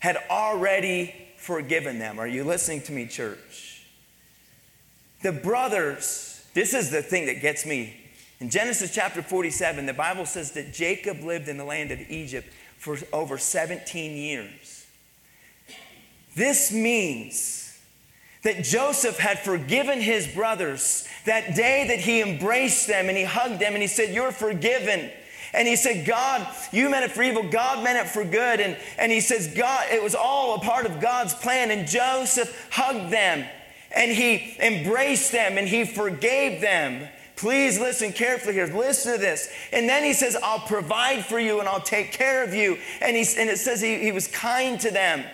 had 0.00 0.18
already 0.28 1.14
forgiven 1.36 1.98
them. 1.98 2.18
Are 2.18 2.28
you 2.28 2.44
listening 2.44 2.82
to 2.82 2.92
me, 2.92 3.06
church? 3.06 3.86
The 5.22 5.32
brothers, 5.32 6.44
this 6.52 6.74
is 6.74 6.90
the 6.90 7.02
thing 7.02 7.26
that 7.26 7.40
gets 7.40 7.64
me. 7.64 7.96
In 8.38 8.50
Genesis 8.50 8.94
chapter 8.94 9.22
47, 9.22 9.86
the 9.86 9.94
Bible 9.94 10.26
says 10.26 10.52
that 10.52 10.74
Jacob 10.74 11.20
lived 11.20 11.48
in 11.48 11.56
the 11.56 11.64
land 11.64 11.90
of 11.90 12.00
Egypt 12.10 12.48
for 12.76 12.98
over 13.12 13.38
17 13.38 14.16
years. 14.16 14.79
This 16.34 16.72
means 16.72 17.78
that 18.42 18.64
Joseph 18.64 19.18
had 19.18 19.38
forgiven 19.40 20.00
his 20.00 20.26
brothers 20.26 21.06
that 21.26 21.54
day 21.54 21.88
that 21.88 21.98
he 21.98 22.22
embraced 22.22 22.86
them 22.86 23.08
and 23.08 23.18
he 23.18 23.24
hugged 23.24 23.60
them 23.60 23.74
and 23.74 23.82
he 23.82 23.88
said, 23.88 24.14
You're 24.14 24.32
forgiven. 24.32 25.10
And 25.52 25.66
he 25.66 25.74
said, 25.74 26.06
God, 26.06 26.46
you 26.72 26.88
meant 26.90 27.04
it 27.04 27.10
for 27.10 27.22
evil, 27.22 27.42
God 27.42 27.82
meant 27.82 27.98
it 27.98 28.10
for 28.10 28.24
good. 28.24 28.60
And, 28.60 28.76
and 28.98 29.10
he 29.10 29.20
says, 29.20 29.52
God, 29.52 29.86
it 29.90 30.02
was 30.02 30.14
all 30.14 30.54
a 30.54 30.60
part 30.60 30.86
of 30.86 31.00
God's 31.00 31.34
plan. 31.34 31.70
And 31.70 31.88
Joseph 31.88 32.68
hugged 32.70 33.12
them 33.12 33.44
and 33.94 34.12
he 34.12 34.56
embraced 34.60 35.32
them 35.32 35.58
and 35.58 35.66
he 35.66 35.84
forgave 35.84 36.60
them. 36.60 37.08
Please 37.34 37.80
listen 37.80 38.12
carefully 38.12 38.54
here. 38.54 38.66
Listen 38.66 39.14
to 39.14 39.18
this. 39.18 39.50
And 39.72 39.88
then 39.88 40.04
he 40.04 40.12
says, 40.12 40.36
I'll 40.42 40.60
provide 40.60 41.24
for 41.24 41.40
you 41.40 41.58
and 41.58 41.68
I'll 41.68 41.80
take 41.80 42.12
care 42.12 42.44
of 42.44 42.54
you. 42.54 42.78
And, 43.00 43.16
he, 43.16 43.26
and 43.38 43.50
it 43.50 43.58
says 43.58 43.80
he, 43.80 43.98
he 43.98 44.12
was 44.12 44.28
kind 44.28 44.78
to 44.80 44.90
them. 44.90 45.24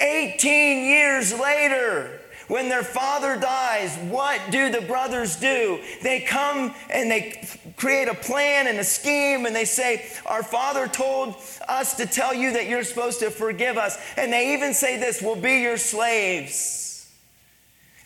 18 0.00 0.84
years 0.84 1.38
later, 1.38 2.20
when 2.48 2.70
their 2.70 2.82
father 2.82 3.36
dies, 3.36 3.94
what 4.10 4.40
do 4.50 4.70
the 4.70 4.80
brothers 4.80 5.36
do? 5.36 5.80
They 6.02 6.20
come 6.20 6.74
and 6.88 7.10
they 7.10 7.46
create 7.76 8.08
a 8.08 8.14
plan 8.14 8.66
and 8.66 8.78
a 8.78 8.84
scheme 8.84 9.44
and 9.44 9.54
they 9.54 9.66
say, 9.66 10.06
Our 10.24 10.42
father 10.42 10.88
told 10.88 11.34
us 11.68 11.94
to 11.96 12.06
tell 12.06 12.32
you 12.32 12.54
that 12.54 12.66
you're 12.66 12.84
supposed 12.84 13.20
to 13.20 13.30
forgive 13.30 13.76
us. 13.76 13.98
And 14.16 14.32
they 14.32 14.54
even 14.54 14.72
say 14.72 14.98
this, 14.98 15.20
We'll 15.20 15.36
be 15.36 15.60
your 15.60 15.76
slaves. 15.76 16.88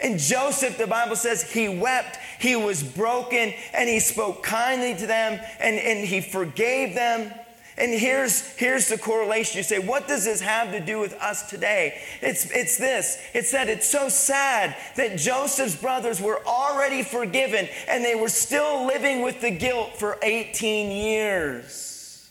And 0.02 0.18
Joseph, 0.18 0.78
the 0.78 0.88
Bible 0.88 1.14
says, 1.14 1.48
he 1.48 1.68
wept, 1.68 2.18
he 2.40 2.56
was 2.56 2.82
broken, 2.82 3.54
and 3.72 3.88
he 3.88 4.00
spoke 4.00 4.42
kindly 4.42 4.96
to 4.96 5.06
them, 5.06 5.40
and, 5.60 5.76
and 5.76 6.04
he 6.04 6.20
forgave 6.20 6.94
them. 6.96 7.32
And 7.78 7.98
here's, 7.98 8.46
here's 8.56 8.88
the 8.88 8.98
correlation. 8.98 9.56
You 9.56 9.62
say, 9.62 9.78
what 9.78 10.06
does 10.06 10.24
this 10.26 10.40
have 10.40 10.72
to 10.72 10.80
do 10.80 10.98
with 10.98 11.14
us 11.14 11.48
today? 11.48 12.00
It's, 12.20 12.50
it's 12.50 12.76
this. 12.76 13.18
It's 13.32 13.52
that 13.52 13.68
it's 13.68 13.88
so 13.88 14.08
sad 14.08 14.76
that 14.96 15.18
Joseph's 15.18 15.76
brothers 15.76 16.20
were 16.20 16.40
already 16.46 17.02
forgiven 17.02 17.68
and 17.88 18.04
they 18.04 18.14
were 18.14 18.28
still 18.28 18.86
living 18.86 19.22
with 19.22 19.40
the 19.40 19.50
guilt 19.50 19.96
for 19.96 20.18
18 20.22 20.90
years. 20.90 22.30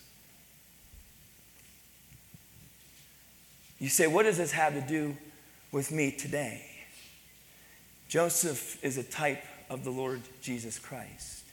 You 3.80 3.89
say, 3.89 4.06
what 4.06 4.24
does 4.24 4.38
this 4.38 4.52
have 4.52 4.76
to 4.76 4.82
do 4.82 5.18
with 5.72 5.92
me 5.92 6.12
today? 6.12 6.64
Joseph 8.08 8.84
is 8.84 9.00
a 9.00 9.04
type 9.04 9.44
of 9.72 9.84
the 9.84 9.89
Lord 9.89 10.22
Jesus 10.44 10.78
Christ. 10.78 11.46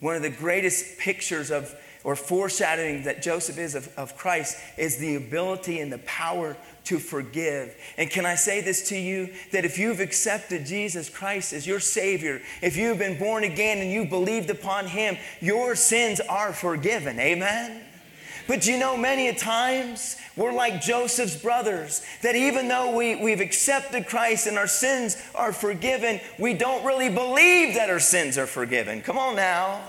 One 0.00 0.16
of 0.16 0.22
the 0.22 0.30
greatest 0.30 0.98
pictures 0.98 1.50
of 1.50 1.74
or 2.04 2.16
foreshadowing 2.16 3.04
that 3.04 3.22
Joseph 3.22 3.58
is 3.58 3.74
of, 3.74 3.92
of 3.96 4.16
Christ 4.16 4.56
is 4.78 4.96
the 4.96 5.16
ability 5.16 5.80
and 5.80 5.92
the 5.92 5.98
power 5.98 6.56
to 6.84 6.98
forgive. 6.98 7.76
And 7.96 8.10
can 8.10 8.24
I 8.24 8.34
say 8.34 8.60
this 8.60 8.88
to 8.88 8.96
you 8.96 9.30
that 9.52 9.64
if 9.64 9.78
you've 9.78 10.00
accepted 10.00 10.66
Jesus 10.66 11.10
Christ 11.10 11.52
as 11.52 11.66
your 11.66 11.80
Savior, 11.80 12.40
if 12.62 12.76
you've 12.76 12.98
been 12.98 13.18
born 13.18 13.44
again 13.44 13.78
and 13.78 13.92
you 13.92 14.06
believed 14.06 14.50
upon 14.50 14.86
Him, 14.86 15.16
your 15.40 15.74
sins 15.74 16.20
are 16.20 16.52
forgiven. 16.52 17.18
Amen? 17.20 17.82
But 18.48 18.66
you 18.66 18.78
know, 18.78 18.96
many 18.96 19.28
a 19.28 19.34
times 19.34 20.16
we're 20.36 20.52
like 20.52 20.80
Joseph's 20.80 21.36
brothers, 21.36 22.04
that 22.22 22.34
even 22.34 22.66
though 22.66 22.96
we, 22.96 23.14
we've 23.14 23.40
accepted 23.40 24.06
Christ 24.06 24.46
and 24.46 24.58
our 24.58 24.66
sins 24.66 25.22
are 25.34 25.52
forgiven, 25.52 26.18
we 26.38 26.54
don't 26.54 26.84
really 26.84 27.10
believe 27.10 27.74
that 27.74 27.90
our 27.90 28.00
sins 28.00 28.38
are 28.38 28.46
forgiven. 28.46 29.02
Come 29.02 29.18
on 29.18 29.36
now. 29.36 29.80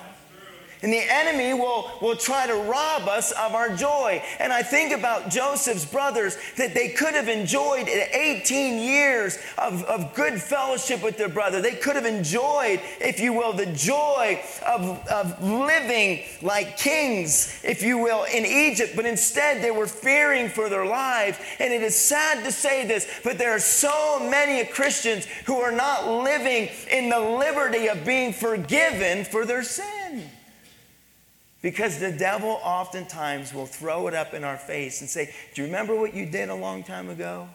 And 0.82 0.92
the 0.92 1.04
enemy 1.08 1.54
will, 1.54 1.92
will 2.02 2.16
try 2.16 2.48
to 2.48 2.56
rob 2.56 3.08
us 3.08 3.32
of 3.32 3.54
our 3.54 3.76
joy. 3.76 4.24
And 4.40 4.52
I 4.52 4.64
think 4.64 4.92
about 4.94 5.30
Joseph's 5.30 5.86
brothers 5.86 6.38
that 6.58 6.74
they 6.74 6.90
could 6.90 7.14
have 7.14 7.28
enjoyed 7.28 7.88
18 7.88 8.80
years 8.80 9.38
of, 9.60 9.84
of 9.84 10.16
good 10.16 10.42
fellowship 10.42 11.04
with 11.04 11.18
their 11.18 11.30
brother. 11.30 11.62
They 11.62 11.76
could 11.76 11.96
have 11.96 12.06
enjoyed, 12.06 12.82
if 13.00 13.20
you 13.20 13.32
will, 13.32 13.54
the 13.54 13.68
joy 13.68 14.42
of, 14.66 15.08
of 15.08 15.44
living 15.44 16.24
like 16.42 16.78
kings, 16.78 17.62
if 17.64 17.84
you 17.84 18.00
will, 18.00 18.24
in 18.24 18.44
Egypt. 18.44 18.94
But 18.96 19.06
instead, 19.06 19.62
they 19.62 19.72
were 19.72 19.88
fearing 19.88 20.50
for 20.50 20.68
their 20.68 20.86
lives. 20.86 21.38
And 21.60 21.72
it 21.72 21.84
is 21.84 21.96
sad 21.96 22.44
to 22.44 22.52
say 22.52 22.88
this, 22.88 23.08
but 23.24 23.38
there 23.38 23.52
are 23.52 23.60
so 23.60 24.28
many 24.32 24.66
Christians 24.68 25.26
who 25.46 25.58
are 25.58 25.72
not 25.72 26.08
living 26.08 26.70
in 26.92 27.10
the 27.10 27.20
liberty 27.20 27.88
of 27.88 28.04
being 28.04 28.34
forgiven 28.34 29.26
for 29.26 29.46
their 29.46 29.62
sin. 29.62 30.01
Because 31.62 32.00
the 32.00 32.12
devil 32.12 32.60
oftentimes 32.64 33.54
will 33.54 33.68
throw 33.68 34.08
it 34.08 34.14
up 34.14 34.34
in 34.34 34.44
our 34.44 34.58
face 34.58 35.02
and 35.02 35.10
say, 35.10 35.34
Do 35.54 35.62
you 35.62 35.68
remember 35.68 35.96
what 35.96 36.14
you 36.16 36.26
did 36.26 36.50
a 36.50 36.56
long 36.56 36.84
time 36.84 37.10
ago? 37.10 37.48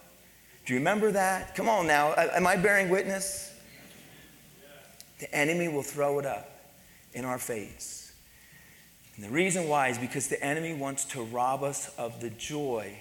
Do 0.64 0.72
you 0.72 0.78
remember 0.78 1.12
that? 1.12 1.54
Come 1.54 1.68
on 1.68 1.86
now. 1.86 2.12
Am 2.14 2.46
I 2.46 2.56
bearing 2.56 2.88
witness? 2.88 3.52
The 5.18 5.34
enemy 5.34 5.68
will 5.68 5.82
throw 5.82 6.18
it 6.18 6.26
up 6.26 6.50
in 7.14 7.24
our 7.24 7.38
face. 7.38 8.12
And 9.16 9.24
the 9.24 9.30
reason 9.30 9.68
why 9.68 9.88
is 9.88 9.98
because 9.98 10.28
the 10.28 10.42
enemy 10.44 10.74
wants 10.74 11.04
to 11.06 11.22
rob 11.22 11.62
us 11.62 11.92
of 11.96 12.20
the 12.20 12.30
joy 12.30 12.96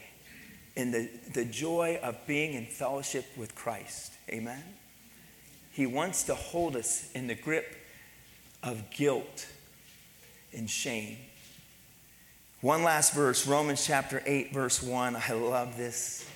in 0.75 0.91
the, 0.91 1.09
the 1.33 1.45
joy 1.45 1.99
of 2.01 2.15
being 2.25 2.53
in 2.53 2.65
fellowship 2.65 3.25
with 3.37 3.55
Christ. 3.55 4.13
Amen? 4.29 4.63
He 5.71 5.85
wants 5.85 6.23
to 6.23 6.35
hold 6.35 6.75
us 6.75 7.11
in 7.13 7.27
the 7.27 7.35
grip 7.35 7.75
of 8.63 8.89
guilt 8.91 9.47
and 10.55 10.69
shame. 10.69 11.17
One 12.61 12.83
last 12.83 13.13
verse, 13.13 13.45
Romans 13.45 13.85
chapter 13.85 14.23
8, 14.25 14.53
verse 14.53 14.81
1. 14.81 15.15
I 15.15 15.33
love 15.33 15.77
this. 15.77 16.27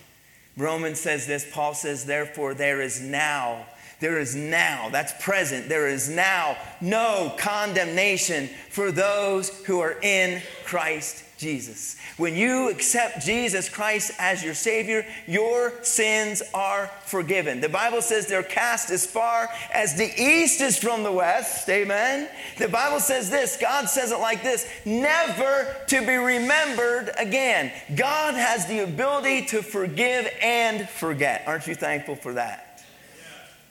Romans 0.57 0.99
says 0.99 1.25
this 1.25 1.47
Paul 1.51 1.73
says, 1.73 2.05
Therefore, 2.05 2.53
there 2.53 2.81
is 2.81 3.01
now, 3.01 3.65
there 3.99 4.19
is 4.19 4.35
now, 4.35 4.89
that's 4.89 5.13
present, 5.23 5.69
there 5.69 5.87
is 5.87 6.09
now 6.09 6.57
no 6.81 7.33
condemnation 7.37 8.49
for 8.69 8.91
those 8.91 9.49
who 9.65 9.79
are 9.79 9.97
in 10.01 10.41
Christ 10.65 11.23
Jesus. 11.39 11.95
When 12.17 12.35
you 12.35 12.69
accept 12.69 13.25
Jesus 13.25 13.69
Christ 13.69 14.11
as 14.19 14.43
your 14.43 14.53
Savior, 14.53 15.05
your 15.25 15.73
sins 15.83 16.43
are 16.53 16.91
forgiven. 17.05 17.61
The 17.61 17.69
Bible 17.69 18.01
says 18.01 18.27
they're 18.27 18.43
cast 18.43 18.91
as 18.91 19.05
far 19.05 19.47
as 19.73 19.95
the 19.95 20.11
east 20.21 20.59
is 20.59 20.77
from 20.77 21.03
the 21.03 21.11
west. 21.11 21.69
Amen. 21.69 22.27
The 22.57 22.67
Bible 22.67 22.99
says 22.99 23.29
this 23.29 23.57
God 23.59 23.87
says 23.87 24.11
it 24.11 24.19
like 24.19 24.43
this 24.43 24.69
never 24.85 25.73
to 25.87 26.01
be 26.01 26.15
remembered 26.15 27.11
again. 27.17 27.71
God 27.95 28.33
has 28.33 28.65
the 28.65 28.83
ability 28.83 29.45
to 29.47 29.63
forgive 29.63 30.29
and 30.41 30.89
forget. 30.89 31.43
Aren't 31.47 31.67
you 31.67 31.75
thankful 31.75 32.17
for 32.17 32.33
that? 32.33 32.83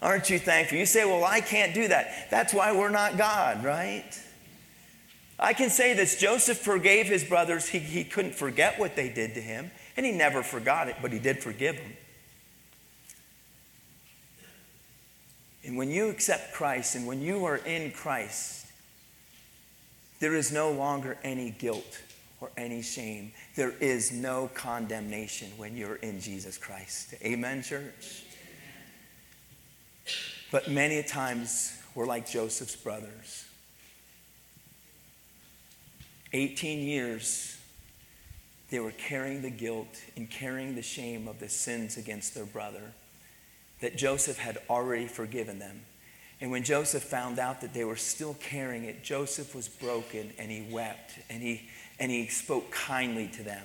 Aren't 0.01 0.31
you 0.31 0.39
thankful? 0.39 0.79
You 0.79 0.87
say, 0.87 1.05
Well, 1.05 1.25
I 1.25 1.43
can't 1.43 1.75
do 1.75 1.89
that. 1.89 2.31
That's 2.31 2.55
why 2.55 2.73
we're 2.73 2.89
not 2.89 3.19
God, 3.19 3.62
right? 3.62 4.19
I 5.39 5.53
can 5.53 5.70
say 5.70 5.95
this 5.95 6.18
Joseph 6.18 6.59
forgave 6.59 7.07
his 7.07 7.24
brothers. 7.24 7.68
He, 7.68 7.78
he 7.78 8.05
couldn't 8.05 8.34
forget 8.34 8.78
what 8.78 8.97
they 8.97 9.09
did 9.09 9.34
to 9.34 9.41
him, 9.41 9.70
and 9.97 10.05
he 10.05 10.12
never 10.12 10.43
forgot 10.43 10.89
it, 10.89 10.97
but 11.01 11.12
he 11.12 11.18
did 11.18 11.43
forgive 11.43 11.76
them. 11.76 11.93
And 15.64 15.76
when 15.76 15.91
you 15.91 16.09
accept 16.09 16.55
Christ 16.55 16.95
and 16.95 17.07
when 17.07 17.20
you 17.20 17.45
are 17.45 17.59
in 17.59 17.91
Christ, 17.91 18.66
there 20.18 20.34
is 20.34 20.51
no 20.51 20.72
longer 20.72 21.18
any 21.22 21.51
guilt 21.51 22.01
or 22.41 22.51
any 22.57 22.82
shame. 22.82 23.32
There 23.55 23.74
is 23.80 24.11
no 24.11 24.51
condemnation 24.55 25.49
when 25.57 25.76
you're 25.76 25.97
in 25.97 26.20
Jesus 26.20 26.57
Christ. 26.57 27.14
Amen, 27.22 27.62
church? 27.62 28.24
But 30.51 30.70
many 30.70 31.03
times 31.03 31.76
we're 31.95 32.07
like 32.07 32.28
Joseph's 32.28 32.76
brothers. 32.76 33.47
18 36.33 36.81
years, 36.81 37.57
they 38.70 38.81
were 38.81 38.93
carrying 38.93 39.43
the 39.43 39.51
guilt 39.51 40.01
and 40.16 40.31
carrying 40.31 40.74
the 40.74 40.83
shame 40.83 41.26
of 41.26 41.39
the 41.41 41.49
sins 41.49 41.97
against 41.97 42.35
their 42.35 42.45
brother 42.45 42.93
that 43.81 43.97
Joseph 43.97 44.39
had 44.39 44.59
already 44.68 45.07
forgiven 45.07 45.59
them. 45.59 45.81
And 46.41 46.51
when 46.51 46.62
Joseph 46.62 47.03
found 47.03 47.39
out 47.39 47.61
that 47.62 47.74
they 47.74 47.85
were 47.85 47.97
still 47.97 48.35
carrying 48.35 48.85
it, 48.85 49.03
Joseph 49.03 49.55
was 49.55 49.68
broken 49.68 50.33
and 50.39 50.51
he 50.51 50.66
wept 50.70 51.12
and 51.31 51.43
he, 51.43 51.68
and 51.99 52.11
he 52.11 52.26
spoke 52.29 52.70
kindly 52.70 53.29
to 53.29 53.43
them. 53.43 53.64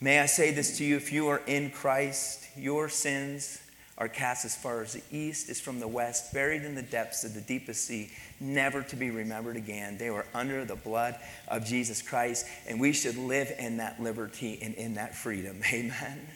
May 0.00 0.20
I 0.20 0.26
say 0.26 0.50
this 0.50 0.78
to 0.78 0.84
you 0.84 0.96
if 0.96 1.12
you 1.12 1.28
are 1.28 1.42
in 1.46 1.70
Christ, 1.70 2.46
your 2.56 2.88
sins 2.88 3.60
are 4.00 4.08
cast 4.08 4.46
as 4.46 4.56
far 4.56 4.80
as 4.80 4.94
the 4.94 5.02
east 5.12 5.50
is 5.50 5.60
from 5.60 5.78
the 5.78 5.86
west, 5.86 6.32
buried 6.32 6.64
in 6.64 6.74
the 6.74 6.82
depths 6.82 7.22
of 7.22 7.34
the 7.34 7.40
deepest 7.42 7.84
sea, 7.84 8.10
never 8.40 8.82
to 8.82 8.96
be 8.96 9.10
remembered 9.10 9.56
again. 9.56 9.98
They 9.98 10.08
were 10.08 10.24
under 10.32 10.64
the 10.64 10.74
blood 10.74 11.16
of 11.46 11.66
Jesus 11.66 12.00
Christ, 12.00 12.46
and 12.66 12.80
we 12.80 12.94
should 12.94 13.18
live 13.18 13.52
in 13.58 13.76
that 13.76 14.02
liberty 14.02 14.58
and 14.62 14.74
in 14.74 14.94
that 14.94 15.14
freedom. 15.14 15.60
Amen. 15.72 16.26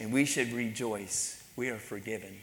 And 0.00 0.12
we 0.12 0.24
should 0.24 0.52
rejoice. 0.52 1.40
We 1.54 1.70
are 1.70 1.78
forgiven. 1.78 2.36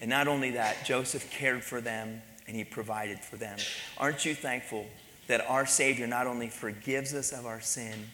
And 0.00 0.08
not 0.08 0.28
only 0.28 0.52
that, 0.52 0.86
Joseph 0.86 1.30
cared 1.30 1.62
for 1.62 1.82
them 1.82 2.22
and 2.46 2.56
he 2.56 2.64
provided 2.64 3.20
for 3.20 3.36
them. 3.36 3.58
Aren't 3.98 4.24
you 4.24 4.34
thankful 4.34 4.86
that 5.26 5.44
our 5.48 5.66
Savior 5.66 6.06
not 6.06 6.26
only 6.26 6.48
forgives 6.48 7.12
us 7.12 7.32
of 7.32 7.44
our 7.44 7.60
sin, 7.60 8.08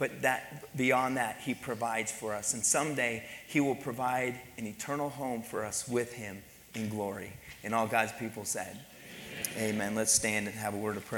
but 0.00 0.22
that 0.22 0.74
beyond 0.76 1.18
that, 1.18 1.36
he 1.44 1.52
provides 1.52 2.10
for 2.10 2.34
us. 2.34 2.54
And 2.54 2.64
someday 2.64 3.22
he 3.46 3.60
will 3.60 3.74
provide 3.74 4.40
an 4.56 4.66
eternal 4.66 5.10
home 5.10 5.42
for 5.42 5.62
us 5.62 5.86
with 5.86 6.14
him 6.14 6.42
in 6.74 6.88
glory. 6.88 7.34
And 7.62 7.74
all 7.74 7.86
God's 7.86 8.12
people 8.12 8.46
said, 8.46 8.80
Amen. 9.56 9.74
Amen. 9.74 9.94
Let's 9.94 10.10
stand 10.10 10.46
and 10.46 10.56
have 10.56 10.72
a 10.72 10.78
word 10.78 10.96
of 10.96 11.04
prayer. 11.04 11.08